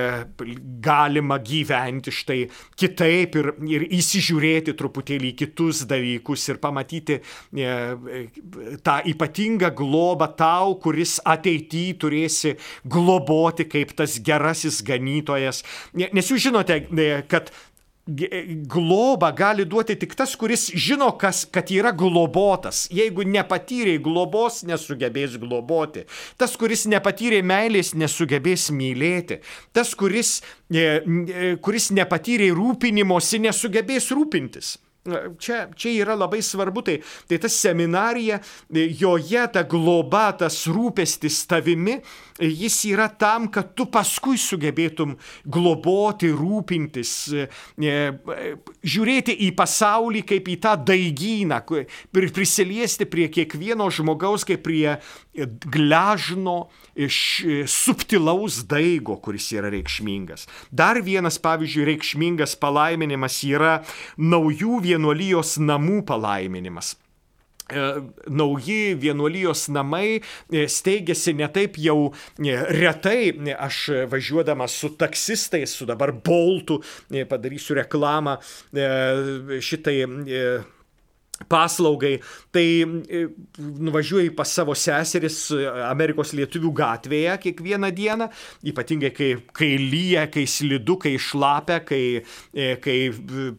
galima 0.83 1.39
gyventi 1.39 2.13
štai 2.13 2.39
kitaip 2.79 3.37
ir, 3.39 3.51
ir 3.69 3.85
įsižiūrėti 3.99 4.75
truputėlį 4.79 5.31
į 5.31 5.37
kitus 5.43 5.83
dalykus 5.89 6.45
ir 6.51 6.59
pamatyti 6.61 7.19
e, 7.19 7.75
tą 8.85 8.97
ypatingą 9.13 9.71
globą 9.77 10.29
tau, 10.39 10.75
kuris 10.83 11.17
ateityje 11.25 11.97
turėsi 11.99 12.55
globoti 12.83 13.65
kaip 13.69 13.95
tas 13.97 14.19
gerasis 14.25 14.81
ganytojas. 14.85 15.63
Nes 15.95 16.29
jūs 16.29 16.49
žinote, 16.49 16.81
kad 17.31 17.53
globą 18.09 19.31
gali 19.35 19.65
duoti 19.65 19.95
tik 19.99 20.15
tas, 20.17 20.35
kuris 20.39 20.69
žino, 20.73 21.11
kas, 21.19 21.43
kad 21.51 21.69
yra 21.73 21.91
globotas. 21.95 22.87
Jeigu 22.93 23.25
nepatyrė 23.27 23.97
globos, 24.03 24.63
nesugebės 24.67 25.37
globoti. 25.41 26.05
Tas, 26.39 26.57
kuris 26.59 26.87
nepatyrė 26.89 27.41
meilės, 27.45 27.93
nesugebės 27.93 28.69
mylėti. 28.75 29.39
Tas, 29.75 29.93
kuris, 29.97 30.39
e, 30.71 30.83
e, 30.83 31.55
kuris 31.61 31.91
nepatyrė 31.95 32.51
rūpinimosi, 32.57 33.41
nesugebės 33.45 34.11
rūpintis. 34.15 34.77
Čia, 35.39 35.69
čia 35.79 35.93
yra 36.03 36.15
labai 36.19 36.41
svarbu, 36.43 36.83
tai, 36.85 36.97
tai 37.29 37.37
ta 37.41 37.49
seminarija, 37.49 38.41
joje 38.69 39.45
ta 39.53 39.63
globa, 39.63 40.27
tas 40.37 40.59
rūpestis 40.69 41.39
tavimi, 41.49 42.01
jis 42.39 42.77
yra 42.89 43.09
tam, 43.09 43.47
kad 43.51 43.73
tu 43.77 43.85
paskui 43.91 44.37
sugebėtum 44.39 45.15
globoti, 45.45 46.31
rūpintis, 46.35 47.13
žiūrėti 47.75 49.35
į 49.47 49.49
pasaulį 49.57 50.23
kaip 50.29 50.49
į 50.51 50.57
tą 50.63 50.75
daigyną, 50.89 51.61
prisiliesti 52.13 53.07
prie 53.09 53.27
kiekvieno 53.33 53.89
žmogaus 53.93 54.47
kaip 54.47 54.63
prie 54.65 54.97
gležno, 55.69 56.57
subtilaus 57.69 58.63
daigo, 58.69 59.17
kuris 59.23 59.51
yra 59.55 59.71
reikšmingas. 59.73 60.47
Dar 60.71 60.99
vienas, 61.05 61.39
pavyzdžiui, 61.41 61.87
reikšmingas 61.93 62.57
palaiminimas 62.59 63.41
yra 63.47 63.79
naujų 64.19 64.81
vienuolijos 64.83 65.57
namų 65.63 66.01
palaiminimas 66.09 66.95
e, 66.95 67.08
nauji 68.29 68.95
vienuolijos 68.99 69.67
namai 69.73 70.19
e, 70.19 70.65
steigėsi 70.69 71.35
ne 71.37 71.49
taip 71.53 71.77
jau 71.81 72.09
e, 72.09 72.57
retai. 72.79 73.31
Aš 73.59 73.81
važiuodamas 74.11 74.75
su 74.81 74.93
taksistais, 74.99 75.73
su 75.75 75.87
dabar 75.89 76.13
Boltu, 76.13 76.79
padarysiu 77.29 77.77
reklamą 77.79 78.37
šitai 78.73 79.97
paslaugai, 81.47 82.19
tai 82.51 82.65
e, 82.83 83.27
nuvažiuoji 83.57 84.33
pas 84.35 84.51
savo 84.51 84.75
seseris 84.77 85.39
e, 85.55 85.63
Amerikos 85.87 86.33
lietuvių 86.37 86.71
gatvėje 86.81 87.37
kiekvieną 87.45 87.91
dieną, 87.95 88.29
ypatingai 88.71 89.11
kai, 89.15 89.31
kai 89.55 89.71
lyja, 89.79 90.27
kai 90.31 90.45
slidu, 90.49 90.99
kai 91.01 91.15
šlapia, 91.21 91.79
kai, 91.85 92.03
e, 92.53 92.71
kai 92.83 92.97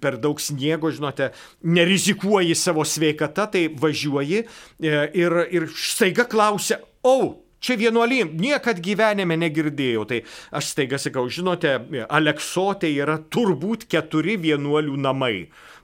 per 0.03 0.21
daug 0.21 0.41
sniego, 0.43 0.93
žinote, 0.95 1.31
nerizikuoji 1.65 2.57
savo 2.59 2.85
sveikata, 2.87 3.49
tai 3.55 3.69
važiuoji 3.81 4.43
ir, 4.81 5.39
ir 5.51 5.71
staiga 5.77 6.29
klausia, 6.29 6.83
o, 7.07 7.47
Čia 7.61 7.75
vienuolyn, 7.77 8.31
niekad 8.41 8.79
gyvenime 8.81 9.37
negirdėjau. 9.37 10.07
Tai 10.09 10.23
aš 10.57 10.71
staiga 10.73 10.97
sakau, 10.97 11.27
žinote, 11.29 11.75
Aleksotė 12.09 12.89
yra 12.97 13.19
turbūt 13.21 13.85
keturi 13.93 14.39
vienuolių 14.41 14.97
namai 14.97 15.35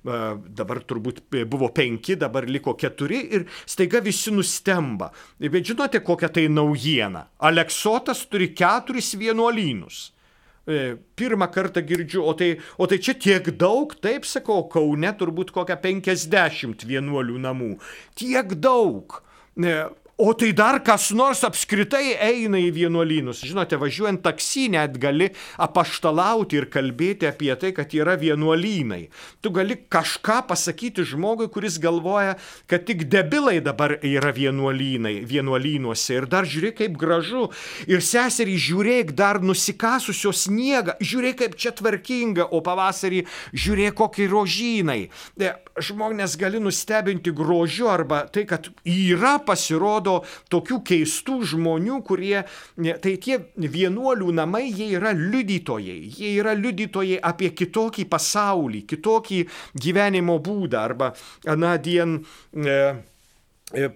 dabar 0.07 0.83
turbūt 0.87 1.23
buvo 1.51 1.71
penki, 1.75 2.17
dabar 2.21 2.47
liko 2.49 2.77
keturi 2.79 3.23
ir 3.37 3.47
staiga 3.67 4.01
visi 4.05 4.33
nustemba. 4.35 5.11
Bet 5.41 5.67
žinote, 5.67 6.01
kokia 6.05 6.31
tai 6.33 6.47
naujiena? 6.53 7.27
Aleksotas 7.47 8.25
turi 8.31 8.53
keturis 8.55 9.15
vienuolynus. 9.19 10.05
E, 10.67 10.97
pirmą 11.15 11.47
kartą 11.55 11.83
girdžiu, 11.87 12.25
o 12.27 12.33
tai, 12.35 12.57
o 12.79 12.89
tai 12.91 12.99
čia 12.99 13.15
tiek 13.15 13.53
daug, 13.55 13.93
taip 14.03 14.27
sakau, 14.27 14.65
Kaune 14.71 15.13
turbūt 15.15 15.53
kokią 15.55 15.77
50 15.85 16.83
vienuolių 16.91 17.39
namų. 17.45 17.77
Tiek 18.19 18.57
daug. 18.59 19.21
O 20.19 20.33
tai 20.33 20.53
dar 20.53 20.79
kas 20.81 21.11
nors 21.13 21.43
apskritai 21.45 22.15
eina 22.25 22.57
į 22.57 22.71
vienuolynus. 22.73 23.43
Žinote, 23.45 23.77
važiuojant 23.77 24.23
taksi 24.25 24.63
net 24.73 24.95
gali 24.97 25.27
apaštalauti 25.61 26.57
ir 26.57 26.67
kalbėti 26.73 27.29
apie 27.29 27.51
tai, 27.61 27.75
kad 27.77 27.93
yra 27.93 28.15
vienuolynai. 28.17 29.11
Tu 29.45 29.53
gali 29.53 29.77
kažką 29.93 30.39
pasakyti 30.49 31.05
žmogui, 31.05 31.51
kuris 31.53 31.77
galvoja, 31.85 32.39
kad 32.65 32.87
tik 32.89 33.05
debilai 33.13 33.59
dabar 33.61 33.99
yra 34.01 34.33
vienuolynai, 34.33 35.19
vienuolynuose. 35.29 36.17
Ir 36.17 36.29
dar 36.33 36.49
žiūrėk, 36.49 36.79
kaip 36.81 36.97
gražu. 36.97 37.51
Ir 37.85 38.01
seserį 38.01 38.57
žiūrėk, 38.71 39.13
dar 39.21 39.43
nusikasusios 39.45 40.47
sniegą. 40.47 40.97
Žiūrėk, 40.97 41.43
kaip 41.43 41.61
čia 41.61 41.75
tvarkinga, 41.77 42.49
o 42.57 42.63
pavasarį 42.65 43.27
žiūrėk, 43.53 43.99
kokie 44.01 44.33
rožynai. 44.33 44.99
E, 45.37 45.53
žmonės 45.77 46.41
gali 46.41 46.65
nustebinti 46.65 47.37
grožiu 47.37 47.93
arba 47.93 48.25
tai, 48.33 48.49
kad 48.49 48.73
yra 48.89 49.37
pasirodo 49.45 50.06
atrodo 50.07 50.25
tokių 50.51 50.81
keistų 50.87 51.41
žmonių, 51.53 52.01
kurie, 52.07 52.45
tai 52.77 53.17
tie 53.19 53.41
vienuolių 53.57 54.33
namai, 54.33 54.71
jie 54.71 54.95
yra 54.97 55.13
liudytojai, 55.13 55.99
jie 56.17 56.37
yra 56.41 56.55
liudytojai 56.55 57.19
apie 57.23 57.51
kitokį 57.51 58.07
pasaulį, 58.09 58.87
kitokį 58.87 59.47
gyvenimo 59.75 60.39
būdą 60.39 60.81
arba 60.87 61.15
anadien. 61.47 62.25
E, 62.55 63.05
e 63.75 63.89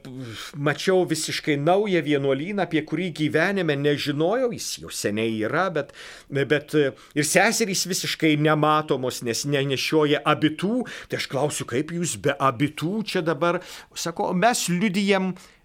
Mačiau 0.59 1.05
visiškai 1.07 1.55
naują 1.63 2.01
vienuolyną, 2.03 2.65
apie 2.65 2.81
kurį 2.83 3.13
gyvenime 3.15 3.77
nežinojau, 3.79 4.49
jis 4.51 4.81
jau 4.83 4.91
seniai 4.91 5.37
yra, 5.47 5.69
bet, 5.71 5.93
bet 6.27 6.75
ir 6.75 7.23
seserys 7.23 7.85
visiškai 7.87 8.33
nematomos, 8.43 9.23
nes 9.23 9.45
nenešioja 9.47 10.25
abitų. 10.27 10.83
Tai 11.07 11.23
aš 11.23 11.31
klausiu, 11.31 11.69
kaip 11.71 11.95
jūs 11.95 12.17
be 12.19 12.35
abitų 12.35 12.97
čia 13.07 13.23
dabar, 13.23 13.63
sako, 13.95 14.33
mes 14.35 14.67
liudijam 14.75 15.31
E, 15.31 15.60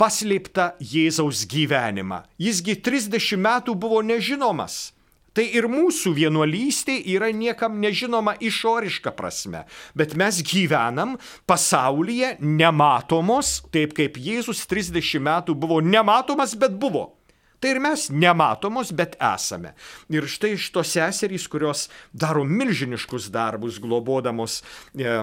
paslėptą 0.00 0.72
Jėzaus 0.80 1.44
gyvenimą. 1.50 2.22
Jisgi 2.40 2.78
30 2.80 3.36
metų 3.36 3.76
buvo 3.76 4.00
nežinomas. 4.02 4.90
Tai 5.30 5.44
ir 5.46 5.68
mūsų 5.70 6.10
vienuolystė 6.16 6.96
yra 7.14 7.28
niekam 7.30 7.76
nežinoma 7.78 8.34
išoriška 8.42 9.12
prasme, 9.14 9.62
bet 9.94 10.16
mes 10.18 10.40
gyvenam 10.42 11.14
pasaulyje 11.46 12.32
nematomos, 12.42 13.60
taip 13.70 13.94
kaip 13.94 14.18
Jėzus 14.18 14.64
30 14.66 15.22
metų 15.22 15.54
buvo 15.54 15.78
nematomas, 15.80 16.56
bet 16.58 16.74
buvo. 16.74 17.12
Tai 17.60 17.74
ir 17.76 17.78
mes 17.84 18.08
nematomos, 18.10 18.90
bet 18.96 19.14
esame. 19.20 19.74
Ir 20.10 20.26
štai 20.26 20.54
iš 20.56 20.70
tos 20.74 20.96
seserys, 20.96 21.44
kurios 21.52 21.86
daro 22.10 22.42
milžiniškus 22.42 23.28
darbus, 23.30 23.78
globodamos 23.78 24.62
e, 24.96 25.18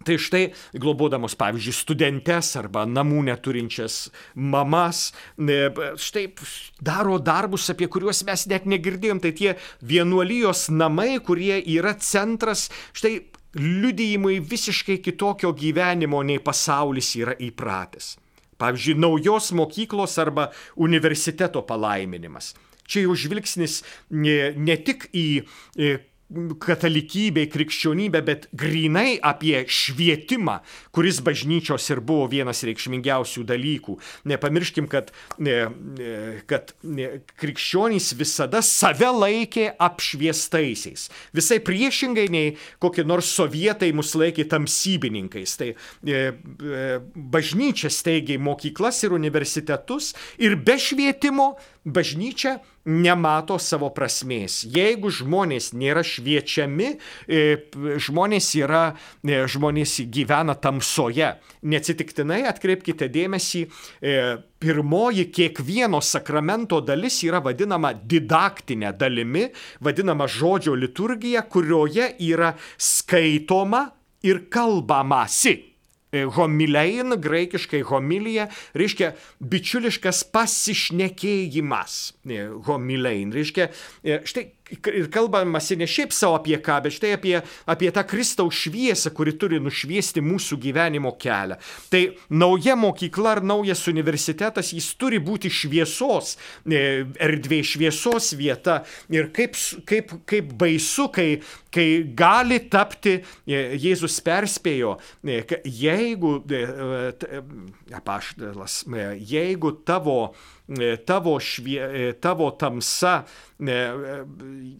Tai 0.00 0.16
štai, 0.16 0.46
globodamos, 0.80 1.34
pavyzdžiui, 1.36 1.74
studentes 1.76 2.54
arba 2.56 2.86
namų 2.88 3.20
neturinčias 3.26 4.06
mamas, 4.32 5.10
štai 5.36 6.22
daro 6.80 7.18
darbus, 7.20 7.66
apie 7.68 7.84
kuriuos 7.92 8.22
mes 8.24 8.46
net 8.48 8.64
negirdėjom. 8.64 9.20
Tai 9.20 9.34
tie 9.36 9.52
vienuolijos 9.84 10.70
namai, 10.72 11.18
kurie 11.20 11.58
yra 11.76 11.92
centras, 12.00 12.70
štai 12.96 13.18
liudijimui 13.60 14.40
visiškai 14.40 15.02
kitokio 15.04 15.52
gyvenimo, 15.52 16.22
nei 16.24 16.40
pasaulis 16.40 17.12
yra 17.20 17.36
įpratęs. 17.36 18.14
Pavyzdžiui, 18.60 18.96
naujos 19.00 19.52
mokyklos 19.56 20.16
arba 20.20 20.48
universiteto 20.80 21.60
palaiminimas. 21.68 22.54
Čia 22.90 23.04
jau 23.04 23.14
žvilgsnis 23.14 23.82
ne, 24.10 24.54
ne 24.56 24.76
tik 24.80 25.10
į 25.12 25.26
katalikybė, 26.62 27.46
krikščionybė, 27.50 28.22
bet 28.26 28.46
grinai 28.56 29.18
apie 29.18 29.64
švietimą, 29.66 30.60
kuris 30.94 31.20
bažnyčios 31.26 31.88
ir 31.90 32.02
buvo 32.06 32.28
vienas 32.30 32.62
reikšmingiausių 32.66 33.44
dalykų. 33.48 33.96
Nepamirškim, 34.30 34.86
kad, 34.90 35.10
kad 36.50 36.74
krikščionys 37.40 38.12
visada 38.18 38.62
save 38.66 39.10
laikė 39.10 39.70
apšviestaisiais. 39.80 41.08
Visai 41.36 41.60
priešingai 41.64 42.28
nei 42.32 42.54
kokie 42.82 43.04
nors 43.06 43.32
sovietai 43.34 43.90
mus 43.96 44.14
laikė 44.18 44.46
tamsybininkais. 44.50 45.56
Tai 45.60 45.72
e, 45.72 45.76
e, 46.14 46.88
bažnyčia 47.14 47.90
steigė 47.92 48.38
mokyklas 48.42 49.02
ir 49.06 49.16
universitetus 49.16 50.14
ir 50.38 50.56
be 50.56 50.78
švietimo 50.80 51.54
bažnyčia 51.84 52.58
nemato 52.84 53.58
savo 53.60 53.90
prasmės. 53.94 54.62
Jeigu 54.64 55.10
žmonės 55.12 55.70
nėra 55.76 56.02
šviečiami, 56.06 56.90
e, 57.28 57.40
žmonės, 58.00 58.50
yra, 58.56 58.96
e, 59.22 59.44
žmonės 59.46 60.00
gyvena 60.10 60.54
tamsoje. 60.54 61.34
Neatsitiktinai 61.62 62.42
atkreipkite 62.48 63.08
dėmesį, 63.08 63.66
e, 64.00 64.36
pirmoji 64.60 65.30
kiekvieno 65.32 66.00
sakramento 66.00 66.80
dalis 66.80 67.22
yra 67.22 67.40
vadinama 67.40 67.92
didaktinė 67.94 68.96
dalimi, 68.96 69.50
vadinama 69.80 70.26
žodžio 70.26 70.74
liturgija, 70.74 71.42
kurioje 71.42 72.14
yra 72.18 72.54
skaitoma 72.76 73.90
ir 74.22 74.48
kalbamasi. 74.48 75.69
Homilein, 76.10 77.14
graikiškai 77.22 77.82
homilija, 77.86 78.48
reiškia 78.74 79.12
bičiuliškas 79.40 80.24
pasišnekėjimas. 80.34 81.98
Homilein, 82.66 83.30
reiškia, 83.34 83.70
štai 84.26 84.48
ir 84.70 85.08
kalbamasi 85.12 85.76
ne 85.80 85.88
šiaip 85.90 86.14
savo 86.14 86.38
apie 86.38 86.58
ką, 86.62 86.80
bet 86.84 86.94
štai 86.96 87.14
apie, 87.16 87.36
apie 87.70 87.90
tą 87.94 88.04
Kristaus 88.08 88.58
šviesą, 88.64 89.12
kuri 89.16 89.34
turi 89.38 89.60
nušviesti 89.62 90.22
mūsų 90.24 90.58
gyvenimo 90.62 91.12
kelią. 91.20 91.58
Tai 91.92 92.02
nauja 92.30 92.76
mokykla 92.78 93.36
ar 93.36 93.42
naujas 93.46 93.86
universitetas, 93.90 94.72
jis 94.76 94.92
turi 95.00 95.20
būti 95.22 95.50
šviesos 95.52 96.36
e, 96.64 96.82
erdvė, 97.20 97.62
šviesos 97.66 98.32
vieta. 98.38 98.80
Ir 99.12 99.30
kaip, 99.36 99.58
kaip, 99.88 100.14
kaip 100.30 100.54
baisu, 100.60 101.08
kai, 101.14 101.28
kai 101.74 101.88
gali 102.16 102.60
tapti, 102.70 103.18
e, 103.46 103.64
Jėzus 103.80 104.20
perspėjo, 104.26 104.96
e, 105.24 105.42
jeigu, 105.64 106.38
apaštalas, 108.00 108.82
jeigu 109.30 109.74
tavo 109.86 110.20
tavo, 111.06 111.38
švie, 111.40 111.80
e, 111.80 112.12
tavo 112.22 112.50
tamsa, 112.50 113.24
e, 113.58 113.78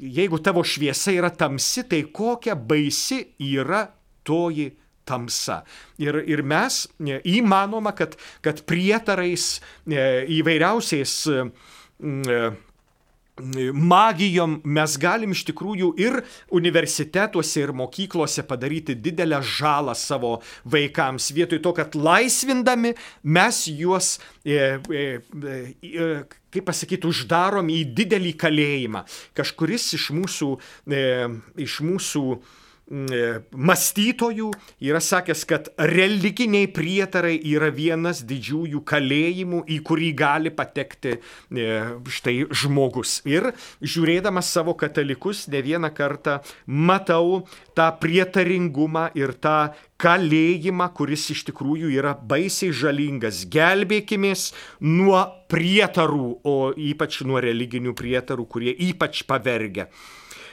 jeigu 0.00 0.38
tavo 0.38 0.64
šviesa 0.64 1.14
yra 1.16 1.30
tamsi, 1.30 1.84
tai 1.88 2.04
kokia 2.12 2.54
baisi 2.54 3.24
yra 3.50 3.86
toji 4.22 4.70
tamsa. 5.04 5.62
Ir, 5.98 6.20
ir 6.30 6.44
mes 6.46 6.84
įmanoma, 7.26 7.94
kad, 7.98 8.14
kad 8.44 8.62
prietarais 8.68 9.56
įvairiausiais 9.90 11.14
magijom 13.72 14.60
mes 14.64 14.96
galim 15.00 15.34
iš 15.34 15.44
tikrųjų 15.50 15.90
ir 16.00 16.20
universitetuose, 16.54 17.64
ir 17.64 17.72
mokyklose 17.76 18.44
padaryti 18.48 18.94
didelę 18.94 19.40
žalą 19.42 19.94
savo 19.98 20.36
vaikams. 20.64 21.30
Vietoj 21.36 21.62
to, 21.64 21.74
kad 21.76 21.94
laisvindami 21.94 22.94
mes 23.22 23.64
juos, 23.68 24.18
e, 24.44 24.78
e, 24.90 25.04
e, 25.82 26.08
kaip 26.50 26.66
pasakyti, 26.66 27.08
uždarom 27.10 27.68
į 27.70 27.82
didelį 27.96 28.34
kalėjimą. 28.40 29.04
Kažkuris 29.38 29.92
iš 29.98 30.10
mūsų, 30.16 30.54
e, 30.90 31.04
iš 31.66 31.80
mūsų 31.86 32.24
E, 32.34 32.59
mąstytojų 32.90 34.50
yra 34.82 35.00
sakęs, 35.00 35.44
kad 35.46 35.68
religiniai 35.78 36.66
prietarai 36.74 37.36
yra 37.52 37.70
vienas 37.70 38.24
didžiųjų 38.26 38.82
kalėjimų, 38.82 39.62
į 39.70 39.78
kurį 39.86 40.10
gali 40.18 40.50
patekti 40.50 41.14
e, 41.14 41.68
štai 42.10 42.36
žmogus. 42.50 43.20
Ir 43.30 43.52
žiūrėdamas 43.80 44.50
savo 44.50 44.74
katalikus 44.74 45.46
ne 45.52 45.62
vieną 45.62 45.92
kartą 45.94 46.40
matau 46.66 47.44
tą 47.78 47.90
prietaringumą 48.02 49.10
ir 49.18 49.36
tą 49.38 49.70
kalėjimą, 50.00 50.90
kuris 50.96 51.28
iš 51.30 51.44
tikrųjų 51.50 51.92
yra 51.94 52.16
baisiai 52.16 52.74
žalingas. 52.74 53.44
Gelbėkimės 53.52 54.50
nuo 54.82 55.22
prietarų, 55.50 56.30
o 56.42 56.56
ypač 56.74 57.22
nuo 57.22 57.38
religinių 57.42 57.94
prietarų, 57.94 58.48
kurie 58.50 58.74
ypač 58.90 59.22
pavergia. 59.28 59.86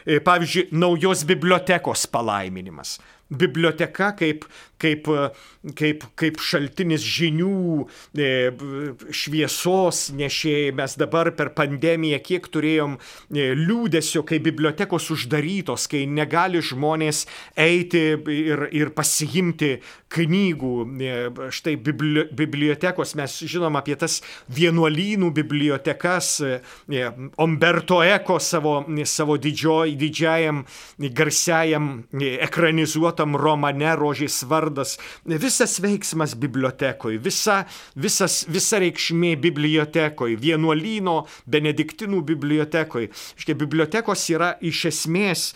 E, 0.08 0.22
pavyzdžiui, 0.24 0.70
naujos 0.72 1.26
bibliotekos 1.28 2.08
palaiminimas. 2.08 2.98
Biblioteka 3.29 4.13
kaip 4.19 4.45
kaip, 4.81 5.07
kaip, 5.77 6.05
kaip 6.17 6.39
šaltinis 6.43 7.03
žinių, 7.03 7.85
e, 8.17 8.29
šviesos 9.15 10.07
nešėjai. 10.17 10.73
Mes 10.77 10.95
dabar 10.99 11.31
per 11.37 11.51
pandemiją 11.57 12.19
kiek 12.23 12.47
turėjom 12.53 12.97
e, 12.97 13.49
liūdėsio, 13.57 14.23
kai 14.27 14.39
bibliotekos 14.43 15.09
uždarytos, 15.13 15.87
kai 15.91 16.05
negali 16.09 16.61
žmonės 16.61 17.25
eiti 17.57 18.03
ir, 18.33 18.67
ir 18.75 18.93
pasiimti 18.97 19.77
knygų. 20.13 20.73
E, 21.01 21.17
štai 21.53 21.75
bibliotekos, 21.77 23.15
mes 23.17 23.39
žinom 23.47 23.79
apie 23.79 23.97
tas 23.99 24.21
vienuolynų 24.53 25.31
bibliotekas, 25.35 26.35
Umberto 27.41 27.99
Eko 28.05 28.37
savo, 28.43 28.79
savo 29.07 29.37
didžioj, 29.41 29.95
didžiajam 29.99 30.63
garsiajam 31.17 31.89
ekranizuotam 32.47 33.16
romane 33.25 33.93
Rožės 33.97 34.43
vardas 34.47 34.97
visas 35.25 35.77
veiksmas 35.82 36.36
bibliotekoje, 36.38 37.17
visa, 37.23 37.63
visas, 37.95 38.43
visa 38.51 38.80
reikšmė 38.84 39.36
bibliotekoje, 39.41 40.38
vienuolyno, 40.41 41.17
benediktinų 41.49 42.21
bibliotekoje. 42.27 43.10
Štai 43.39 43.58
bibliotekos 43.58 44.27
yra 44.34 44.53
iš 44.62 44.86
esmės 44.91 45.47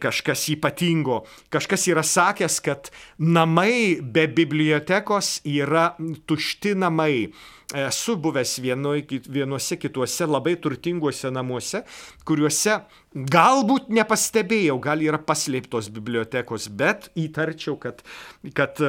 kažkas 0.00 0.46
ypatingo. 0.54 1.24
Kažkas 1.52 1.88
yra 1.90 2.04
sakęs, 2.06 2.60
kad 2.64 2.92
namai 3.18 4.00
be 4.00 4.26
bibliotekos 4.30 5.40
yra 5.44 5.92
tušti 6.26 6.74
namai 6.78 7.32
esu 7.72 8.16
buvęs 8.20 8.58
vienoj, 8.64 9.04
vienuose 9.28 9.78
kituose 9.80 10.28
labai 10.28 10.56
turtinguose 10.60 11.30
namuose, 11.32 11.84
kuriuose 12.28 12.80
galbūt 13.14 13.90
nepastebėjau, 13.94 14.78
gal 14.82 15.02
yra 15.04 15.20
paslėptos 15.22 15.90
bibliotekos, 15.94 16.68
bet 16.68 17.10
įtarčiau, 17.16 17.78
kad, 17.80 18.04
kad 18.54 18.80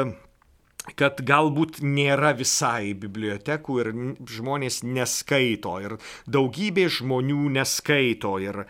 kad 0.93 1.17
galbūt 1.25 1.79
nėra 1.81 2.35
visai 2.37 2.93
bibliotekų 2.93 3.77
ir 3.81 3.87
žmonės 4.35 4.83
neskaito 4.85 5.73
ir 5.81 5.95
daugybė 6.29 6.85
žmonių 6.99 7.47
neskaito 7.55 8.35
ir, 8.43 8.65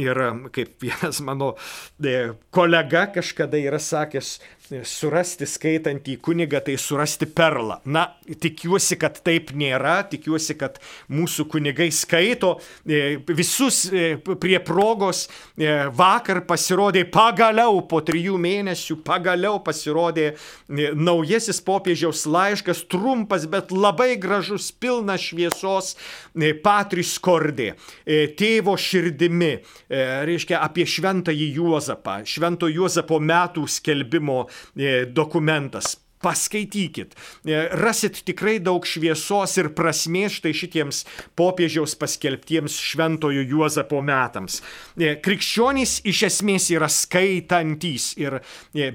ir 0.00 0.20
kaip 0.54 0.76
vienas 0.82 1.20
mano 1.24 1.54
e, 2.02 2.32
kolega 2.54 3.06
kažkada 3.14 3.60
yra 3.60 3.80
sakęs, 3.82 4.38
surasti 4.86 5.46
skaitantį 5.48 6.16
kunigą, 6.22 6.60
tai 6.64 6.76
surasti 6.80 7.26
perlą. 7.30 7.78
Na, 7.88 8.04
tikiuosi, 8.28 8.98
kad 9.00 9.20
taip 9.24 9.52
nėra, 9.56 10.02
tikiuosi, 10.10 10.56
kad 10.58 10.78
mūsų 11.12 11.46
kunigai 11.52 11.88
skaito. 11.94 12.56
E, 12.84 13.18
visus 13.28 13.86
e, 13.88 14.16
prie 14.18 14.58
progos 14.64 15.26
e, 15.56 15.70
vakar 15.96 16.42
pasirodė 16.48 17.06
pagaliau, 17.12 17.80
po 17.88 18.02
trijų 18.04 18.36
mėnesių, 18.40 18.98
pagaliau 19.06 19.58
pasirodė 19.64 20.30
naujasis 20.68 21.62
popiežiaus 21.64 22.26
laiškas, 22.28 22.84
trumpas, 22.90 23.48
bet 23.48 23.72
labai 23.72 24.14
gražus, 24.20 24.70
pilnas 24.72 25.24
šviesos, 25.28 25.94
Patris 26.62 27.16
Kordė, 27.22 27.72
tėvo 28.38 28.76
širdimi, 28.78 29.58
reiškia 29.88 30.60
apie 30.60 30.84
šventąjį 30.88 31.46
Juozapą, 31.58 32.20
švento 32.28 32.68
Juozapo 32.68 33.20
metų 33.20 33.64
skelbimo 33.68 34.38
E, 34.76 35.06
dokumentas. 35.06 35.96
Paskaitykit, 36.18 37.14
e, 37.46 37.68
rasit 37.78 38.24
tikrai 38.26 38.56
daug 38.58 38.82
šviesos 38.82 39.52
ir 39.60 39.68
prasmės 39.78 40.40
štai 40.40 40.50
šitiems 40.50 41.04
popiežiaus 41.38 41.94
paskelbtiems 41.94 42.74
šventojo 42.74 43.44
Juozapo 43.46 44.00
metams. 44.02 44.58
E, 44.98 45.14
krikščionys 45.22 46.00
iš 46.10 46.24
esmės 46.30 46.66
yra 46.74 46.90
skaitantys 46.90 48.16
ir 48.18 48.40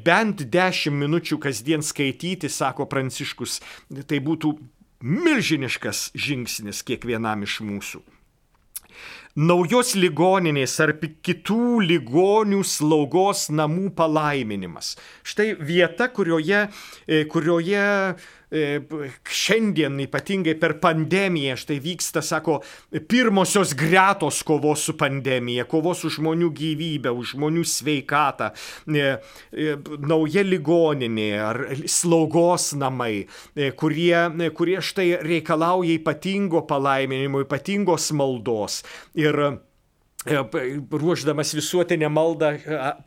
bent 0.04 0.44
10 0.52 1.00
minučių 1.00 1.40
kasdien 1.48 1.84
skaityti, 1.84 2.52
sako 2.52 2.90
Pranciškus, 2.92 3.62
tai 4.04 4.20
būtų 4.20 4.58
milžiniškas 5.00 6.10
žingsnis 6.16 6.84
kiekvienam 6.84 7.48
iš 7.48 7.62
mūsų 7.64 8.04
naujos 9.36 9.96
ligoninės 9.98 10.76
ar 10.84 10.94
kitų 11.02 11.82
ligonių 11.88 12.62
slaugos 12.68 13.48
namų 13.50 13.90
palaiminimas. 13.98 14.94
Štai 15.26 15.54
vieta, 15.58 16.10
kurioje, 16.14 16.68
e, 17.08 17.24
kurioje 17.26 18.16
šiandien 18.54 19.98
ypatingai 20.06 20.54
per 20.60 20.76
pandemiją 20.84 21.56
štai 21.58 21.80
vyksta, 21.82 22.22
sako, 22.26 22.60
pirmosios 23.10 23.74
gretos 23.78 24.44
kovos 24.46 24.86
su 24.88 24.98
pandemija, 25.00 25.66
kovos 25.70 26.04
už 26.06 26.20
žmonių 26.20 26.52
gyvybę, 26.54 27.14
už 27.14 27.34
žmonių 27.34 27.66
sveikatą, 27.66 28.52
e, 28.88 29.10
e, 29.52 29.76
nauja 30.06 30.46
ligoninė 30.46 31.30
ar 31.42 31.62
slaugos 31.90 32.72
namai, 32.78 33.26
kurie, 33.80 34.50
kurie 34.56 34.80
štai 34.86 35.10
reikalauja 35.26 35.98
ypatingo 35.98 36.64
palaiminimo, 36.70 37.44
ypatingos 37.48 38.12
maldos. 38.18 38.82
Ir 39.18 39.40
E, 39.44 39.73
ruoždamas 40.26 41.54
visuotinę 41.56 42.10
maldą 42.10 42.54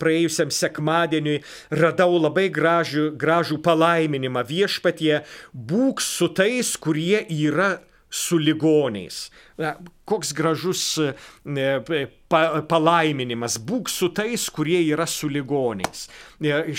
praėjusiam 0.01 0.53
sekmadieniui, 0.53 1.41
radau 1.71 2.19
labai 2.19 2.49
gražų, 2.53 3.11
gražų 3.17 3.61
palaiminimą 3.65 4.45
viešpatie, 4.47 5.23
būk 5.53 6.01
su 6.05 6.29
tais, 6.29 6.77
kurie 6.77 7.25
yra 7.31 7.79
su 8.11 8.39
ligoniais. 8.39 9.31
Na, 9.59 9.77
koks 10.07 10.33
gražus 10.37 10.83
pa, 12.31 12.43
palaiminimas. 12.69 13.59
Būk 13.63 13.91
su 13.93 14.11
tais, 14.15 14.49
kurie 14.55 14.81
yra 14.87 15.07
su 15.11 15.31
ligoniais. 15.33 16.07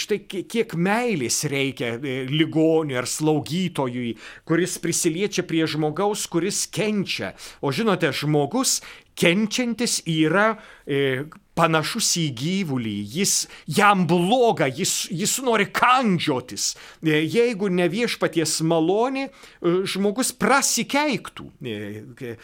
Štai 0.03 0.21
kiek 0.27 0.75
meilės 0.75 1.41
reikia 1.51 1.95
ligoniui 2.31 2.99
ar 2.99 3.09
slaugytojui, 3.09 4.15
kuris 4.47 4.77
prisiliečia 4.83 5.45
prie 5.47 5.67
žmogaus, 5.67 6.27
kuris 6.31 6.65
kenčia. 6.71 7.33
O 7.61 7.73
žinote, 7.75 8.13
žmogus 8.15 8.79
kenčiantis 9.17 10.01
yra 10.05 10.55
e, 10.85 11.25
panašus 11.57 12.11
į 12.21 12.25
gyvulį, 12.37 12.95
jis 13.17 13.33
jam 13.79 14.05
bloga, 14.09 14.67
jis, 14.69 15.07
jis 15.09 15.37
nori 15.45 15.67
kandžiotis. 15.73 16.69
E, 17.01 17.17
jeigu 17.23 17.71
ne 17.73 17.87
viešpaties 17.91 18.59
malonė, 18.67 19.27
e, 19.27 19.73
žmogus 19.89 20.33
prasikeiktų. 20.37 21.49
E, 21.65 22.35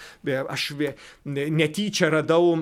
aš 0.73 0.93
netyčia 1.25 2.09
radau 2.13 2.55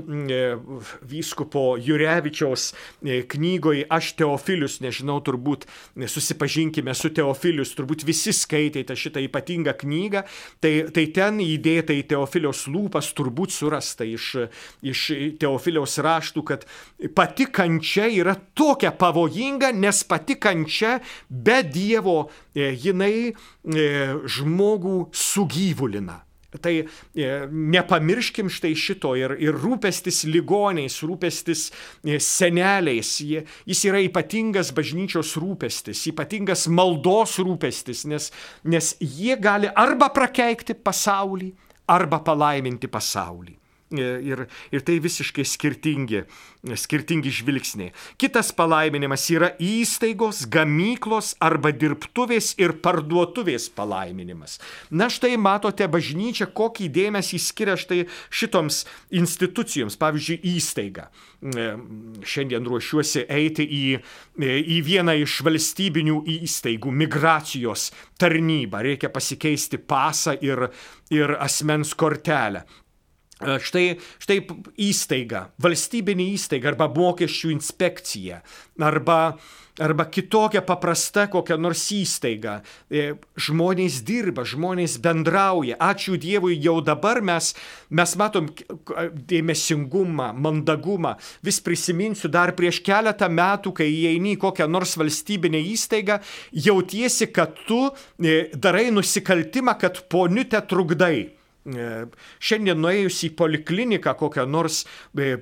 vyskupo 1.08 1.78
Jurevičiaus 1.82 2.72
knygoje 3.02 3.86
Aš 3.92 4.14
Teofilius, 4.20 4.80
nežinau, 4.84 5.20
turbūt 5.26 5.66
susipažinkime 6.08 6.94
su 6.96 7.12
Teofilius, 7.16 7.74
turbūt 7.76 8.06
visi 8.08 8.34
skaitėte 8.36 8.96
šitą 8.98 9.24
ypatingą 9.26 9.76
knygą, 9.82 10.24
tai, 10.64 10.74
tai 10.94 11.08
ten 11.16 11.42
įdėta 11.44 11.96
į 11.98 12.06
Teofilios 12.14 12.66
lūpas 12.72 13.12
turbūt 13.18 13.54
surasta 13.56 14.08
iš, 14.08 14.32
iš 14.86 15.06
Teofiliaus 15.42 15.98
raštų 16.04 16.46
kad 16.48 16.66
pati 17.16 17.50
kančia 17.52 18.08
yra 18.12 18.36
tokia 18.56 18.94
pavojinga, 18.96 19.72
nes 19.76 20.04
pati 20.08 20.38
kančia 20.40 21.00
be 21.30 21.62
Dievo 21.68 22.18
e, 22.56 22.72
jinai 22.72 23.32
e, 23.32 23.34
žmogų 24.26 24.98
sugyvulina. 25.16 26.22
Tai 26.60 26.74
e, 26.82 27.28
nepamirškim 27.48 28.50
štai 28.52 28.74
šito 28.76 29.14
ir, 29.16 29.38
ir 29.40 29.56
rūpestis 29.56 30.26
ligoniais, 30.28 30.98
rūpestis 31.08 31.70
seneliais, 32.26 33.14
jis 33.24 33.86
yra 33.88 34.02
ypatingas 34.04 34.74
bažnyčios 34.76 35.38
rūpestis, 35.40 36.04
ypatingas 36.12 36.68
maldos 36.68 37.38
rūpestis, 37.40 38.04
nes, 38.12 38.28
nes 38.68 38.92
jie 39.00 39.40
gali 39.40 39.72
arba 39.72 40.12
prakeikti 40.12 40.76
pasaulį, 40.76 41.54
arba 41.92 42.20
palaiminti 42.26 42.92
pasaulį. 42.92 43.61
Ir, 43.92 44.46
ir 44.72 44.84
tai 44.88 45.02
visiškai 45.04 45.44
skirtingi, 45.44 46.22
skirtingi 46.80 47.32
žvilgsniai. 47.42 47.92
Kitas 48.22 48.54
palaiminimas 48.56 49.26
yra 49.34 49.50
įstaigos, 49.60 50.46
gamyklos 50.52 51.34
arba 51.44 51.74
dirbtuvės 51.76 52.54
ir 52.62 52.78
parduotuvės 52.80 53.68
palaiminimas. 53.76 54.62
Na 54.96 55.10
štai 55.12 55.36
matote, 55.36 55.90
bažnyčia 55.92 56.48
kokį 56.48 56.88
dėmesį 56.88 57.42
skiria 57.44 57.76
štai 57.76 58.06
šitoms 58.32 58.86
institucijoms, 59.12 60.00
pavyzdžiui, 60.00 60.40
įstaiga. 60.56 61.10
Šiandien 61.42 62.68
ruošiuosi 62.70 63.26
eiti 63.28 63.66
į, 63.66 63.84
į 64.40 64.78
vieną 64.88 65.18
iš 65.20 65.42
valstybinių 65.44 66.22
įstaigų- 66.38 66.96
migracijos 67.02 67.90
tarnybą. 68.22 68.84
Reikia 68.88 69.10
pasikeisti 69.10 69.82
pasą 69.82 70.38
ir, 70.40 70.70
ir 71.10 71.36
asmens 71.42 71.94
kortelę. 71.94 72.64
E, 73.42 73.58
štai, 73.64 73.86
štai 74.22 74.38
įstaiga, 74.90 75.48
valstybinė 75.62 76.32
įstaiga 76.36 76.72
arba 76.74 76.88
mokesčių 76.94 77.50
inspekcija 77.56 78.42
arba, 78.82 79.38
arba 79.82 80.06
kitokia 80.14 80.62
paprasta 80.66 81.26
kokia 81.32 81.58
nors 81.58 81.84
įstaiga. 81.96 82.60
E, 82.90 83.16
žmonės 83.42 84.02
dirba, 84.06 84.46
žmonės 84.46 85.00
bendrauja. 85.02 85.80
Ačiū 85.82 86.20
Dievui, 86.22 86.60
jau 86.62 86.78
dabar 86.86 87.24
mes, 87.26 87.54
mes 87.90 88.16
matom 88.22 88.52
dėmesingumą, 89.32 90.32
mandagumą. 90.38 91.16
Vis 91.46 91.62
prisiminsiu 91.66 92.30
dar 92.30 92.54
prieš 92.58 92.84
keletą 92.86 93.30
metų, 93.32 93.74
kai 93.82 93.90
įeini 93.90 94.36
į 94.36 94.42
kokią 94.46 94.70
nors 94.70 94.98
valstybinę 95.02 95.62
įstaigą, 95.74 96.22
jautiesi, 96.70 97.32
kad 97.34 97.58
tu 97.66 97.88
e, 97.90 98.52
darai 98.54 98.90
nusikaltimą, 98.94 99.80
kad 99.82 100.06
poniutę 100.14 100.62
trukdai. 100.62 101.41
E, 101.62 101.90
šiandien 102.42 102.80
nuėjus 102.82 103.20
į 103.28 103.34
polikliniką 103.38 104.16
kokią 104.18 104.48
nors 104.50 104.84
e, 105.14 105.36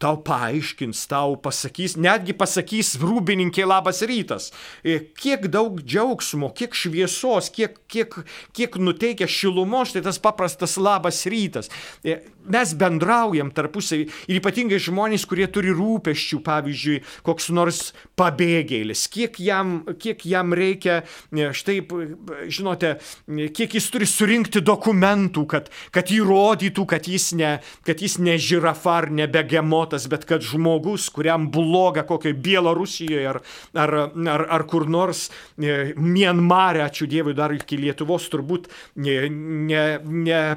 tau 0.00 0.16
paaiškins, 0.24 1.04
tau 1.10 1.36
pasakys, 1.44 1.96
netgi 2.00 2.32
pasakys 2.36 2.94
rūbininkė 3.02 3.66
labas 3.68 4.00
rytas. 4.08 4.48
E, 4.80 4.96
kiek 5.20 5.44
daug 5.52 5.82
džiaugsmo, 5.84 6.48
kiek 6.56 6.76
šviesos, 6.76 7.50
kiek, 7.52 7.76
kiek, 7.90 8.16
kiek 8.56 8.78
nuteikia 8.80 9.28
šilumos, 9.28 9.92
tai 9.92 10.00
tas 10.06 10.20
paprastas 10.22 10.78
labas 10.80 11.20
rytas. 11.28 11.68
E, 12.00 12.16
mes 12.50 12.72
bendraujam 12.80 13.50
tarpusai 13.52 14.06
ir 14.08 14.38
ypatingai 14.40 14.80
žmonės, 14.80 15.26
kurie 15.28 15.44
turi 15.52 15.74
rūpeščių, 15.76 16.40
pavyzdžiui, 16.48 17.02
koks 17.26 17.50
nors 17.52 17.82
pabėgėlis, 18.16 19.04
kiek 19.12 19.36
jam, 19.44 19.82
kiek 20.00 20.24
jam 20.24 20.56
reikia, 20.56 21.02
e, 21.28 21.50
štai, 21.52 21.76
žinote, 22.48 22.94
kiek 23.28 23.76
jis 23.76 23.90
turi 23.92 24.08
surinkti 24.08 24.64
dokumentų, 24.64 25.44
kad, 25.50 25.68
kad 25.92 26.08
įrodytų, 26.16 26.88
kad 26.88 27.12
jis 27.12 27.30
ne, 27.36 27.52
kad 27.84 28.00
jis 28.00 28.16
ne 28.22 28.40
žirafa 28.40 28.96
ar 29.02 29.10
ne 29.12 29.28
begemot 29.30 29.89
patriotas, 29.90 30.08
bet 30.08 30.24
kad 30.24 30.42
žmogus, 30.42 31.08
kuriam 31.10 31.50
bloga 31.50 32.04
kokiai 32.06 32.34
Bielorusijoje 32.34 33.26
ar, 33.26 33.40
ar, 33.74 34.10
ar, 34.28 34.46
ar 34.50 34.66
kur 34.66 34.88
nors 34.88 35.30
e, 35.58 35.94
Mienmarė, 35.96 36.84
ačiū 36.84 37.08
Dievui, 37.08 37.34
dar 37.34 37.52
iki 37.52 37.76
Lietuvos 37.76 38.28
turbūt 38.30 38.68
ne, 38.96 39.28
ne, 39.28 39.98
ne 40.04 40.56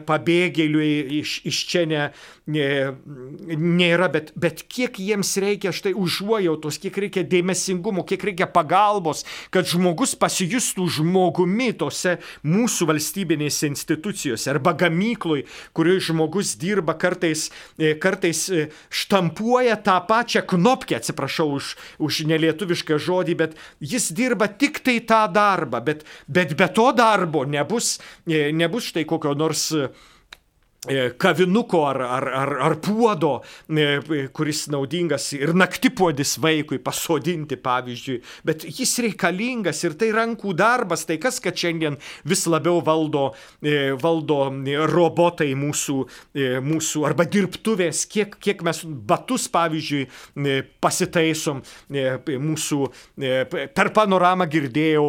iš, 1.21 1.41
iš 1.45 1.65
čia 1.67 1.85
ne, 1.85 2.11
nėra, 2.47 4.09
bet, 4.11 4.33
bet 4.35 4.63
kiek 4.67 4.97
jiems 4.99 5.31
reikia 5.39 5.71
štai 5.71 5.93
užuojautos, 5.95 6.79
kiek 6.83 6.97
reikia 7.05 7.23
dėmesingumo, 7.23 8.03
kiek 8.07 8.23
reikia 8.27 8.49
pagalbos, 8.51 9.23
kad 9.53 9.67
žmogus 9.69 10.17
pasijustų 10.19 10.89
žmogumi 10.99 11.71
tose 11.79 12.17
mūsų 12.43 12.89
valstybinėse 12.91 13.69
institucijose 13.71 14.51
arba 14.51 14.75
gamykloj, 14.75 15.45
kurioje 15.71 16.09
žmogus 16.09 16.55
dirba 16.59 16.97
kartais, 16.99 17.47
e, 17.79 17.93
kartais 17.95 18.45
e, 18.51 18.67
štampuoja 18.91 19.79
tą 19.79 20.01
pačią 20.09 20.43
knopkę, 20.53 20.99
atsiprašau 20.99 21.47
už, 21.55 21.73
už 22.03 22.23
nelietuvišką 22.27 22.99
žodį, 22.99 23.39
bet 23.39 23.59
jis 23.79 24.11
dirba 24.11 24.51
tik 24.51 24.83
tai 24.83 24.99
tą 24.99 25.23
darbą, 25.31 25.79
bet, 25.85 26.03
bet 26.27 26.57
be 26.59 26.67
to 26.67 26.91
darbo 26.91 27.47
nebus, 27.47 28.01
e, 28.27 28.49
nebus 28.51 28.91
štai 28.91 29.07
kokio 29.07 29.31
nors 29.37 29.69
E, 29.73 29.87
kavinuko 31.17 31.85
ar, 31.87 32.01
ar, 32.01 32.27
ar, 32.27 32.53
ar 32.67 32.75
puodo, 32.83 33.37
e, 33.69 34.27
kuris 34.35 34.65
naudingas 34.71 35.29
ir 35.37 35.53
naktipuodis 35.55 36.35
vaikui 36.43 36.79
pasodinti, 36.83 37.57
pavyzdžiui, 37.63 38.19
bet 38.43 38.65
jis 38.67 38.97
reikalingas 39.05 39.83
ir 39.87 39.95
tai 39.99 40.11
rankų 40.15 40.53
darbas, 40.59 41.05
tai 41.07 41.17
kas, 41.23 41.39
kad 41.43 41.55
šiandien 41.55 41.95
vis 42.27 42.43
labiau 42.51 42.81
valdo, 42.83 43.29
e, 43.63 43.93
valdo 43.99 44.41
robotai 44.91 45.53
mūsų, 45.55 45.97
mūsų 46.63 47.05
arba 47.07 47.25
dirbtuvės, 47.29 48.03
kiek, 48.11 48.35
kiek 48.43 48.63
mes 48.65 48.83
batus, 48.83 49.47
pavyzdžiui, 49.53 50.03
pasitaisom 50.83 51.61
mūsų, 52.43 52.79
per 53.75 53.91
panoramą 53.95 54.47
girdėjau 54.51 55.05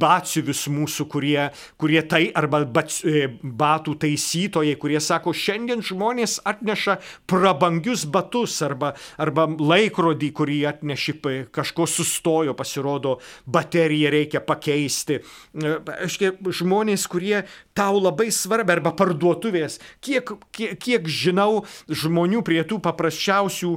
batsiuvius 0.00 0.66
mūsų, 0.74 1.08
kurie, 1.10 1.48
kurie 1.80 2.02
tai 2.08 2.26
arba 2.36 2.64
batų 2.64 3.96
taisytojai, 4.04 4.76
kurie 4.80 5.00
sako, 5.00 5.13
sako, 5.14 5.34
šiandien 5.34 5.82
žmonės 5.84 6.40
atneša 6.46 6.98
prabangius 7.30 8.04
batus 8.10 8.58
arba, 8.66 8.94
arba 9.20 9.46
laikrodį, 9.48 10.30
kurį 10.34 10.60
atneši, 10.72 11.16
kažko 11.54 11.86
sustojo, 11.90 12.54
pasirodo, 12.58 13.18
bateriją 13.46 14.12
reikia 14.14 14.42
pakeisti. 14.44 15.20
Aiškiai, 15.54 16.34
žmonės, 16.54 17.06
kurie 17.10 17.44
tau 17.76 18.00
labai 18.00 18.30
svarbi, 18.34 18.74
arba 18.74 18.94
parduotuvės, 18.96 19.80
kiek, 20.04 20.34
kiek, 20.54 20.78
kiek 20.80 21.08
žinau 21.10 21.64
žmonių 21.88 22.42
prie 22.46 22.62
tų 22.66 22.80
paprasčiausių 22.84 23.74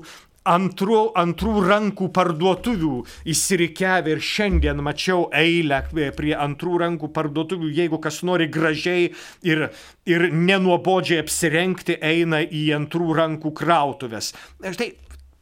antrų, 0.48 1.00
antrų 1.20 1.54
rankų 1.68 2.10
parduotuvių 2.16 2.94
įsirikiavę 3.34 4.16
ir 4.16 4.24
šiandien 4.24 4.82
mačiau 4.86 5.28
eilę 5.36 5.82
prie 5.92 6.34
antrų 6.36 6.82
rankų 6.84 7.12
parduotuvių, 7.16 7.72
jeigu 7.82 8.02
kas 8.04 8.22
nori 8.28 8.50
gražiai 8.52 9.12
ir, 9.48 9.68
ir 10.10 10.28
nenuobodžiai 10.34 11.22
apsirengti, 11.24 12.00
eina 12.02 12.44
į 12.44 12.68
antrų 12.80 13.18
rankų 13.22 13.54
krautuvės. 13.58 14.34
Štai 14.64 14.94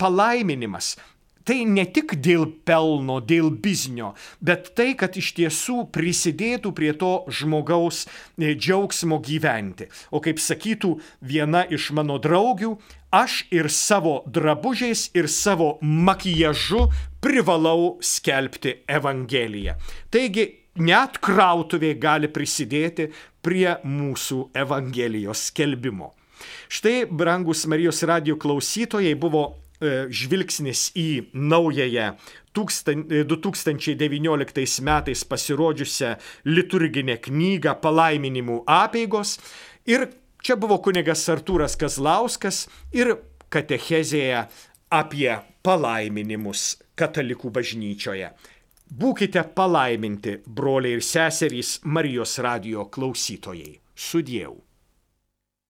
palaiminimas 0.01 0.95
tai 1.45 1.61
ne 1.69 1.85
tik 1.85 2.15
dėl 2.25 2.47
pelno, 2.67 3.19
dėl 3.21 3.51
biznio, 3.63 4.13
bet 4.41 4.73
tai, 4.77 4.93
kad 4.99 5.15
iš 5.17 5.31
tiesų 5.37 5.85
prisidėtų 5.95 6.73
prie 6.75 6.91
to 6.97 7.13
žmogaus 7.29 8.05
e, 8.05 8.55
džiaugsmo 8.57 9.21
gyventi. 9.23 9.87
O 10.11 10.21
kaip 10.25 10.41
sakytų 10.41 10.95
viena 11.21 11.63
iš 11.69 11.91
mano 11.95 12.17
draugių, 12.21 12.75
aš 13.13 13.45
ir 13.53 13.69
savo 13.71 14.19
drabužiais, 14.25 15.09
ir 15.15 15.29
savo 15.31 15.75
makijažu 15.81 16.87
privalau 17.23 17.95
skelbti 18.01 18.81
Evangeliją. 18.89 19.77
Taigi, 20.11 20.49
net 20.81 21.21
krautuvė 21.23 21.93
gali 22.01 22.29
prisidėti 22.31 23.11
prie 23.45 23.77
mūsų 23.85 24.49
Evangelijos 24.57 25.47
skelbimo. 25.51 26.11
Štai, 26.67 27.05
brangus 27.05 27.63
Marijos 27.69 28.01
radio 28.03 28.35
klausytojai, 28.37 29.13
buvo 29.15 29.45
žvilgsnis 29.81 30.91
į 30.95 31.31
naująją 31.33 32.15
2019 32.55 34.61
e, 34.61 34.81
metais 34.81 35.23
pasirodžiusią 35.27 36.15
liturginę 36.47 37.17
knygą 37.17 37.75
palaiminimų 37.83 38.63
apėgos. 38.67 39.37
Ir 39.85 40.07
čia 40.41 40.55
buvo 40.55 40.79
kunigas 40.81 41.27
Artūras 41.29 41.75
Kazlauskas 41.79 42.65
ir 42.95 43.17
katechezėje 43.51 44.45
apie 44.95 45.31
palaiminimus 45.65 46.77
katalikų 46.95 47.51
bažnyčioje. 47.51 48.31
Būkite 48.85 49.41
palaiminti, 49.57 50.37
broliai 50.45 50.99
ir 50.99 51.03
seserys 51.03 51.79
Marijos 51.83 52.37
radio 52.39 52.85
klausytojai. 52.85 53.81
Sudėjau. 53.95 54.64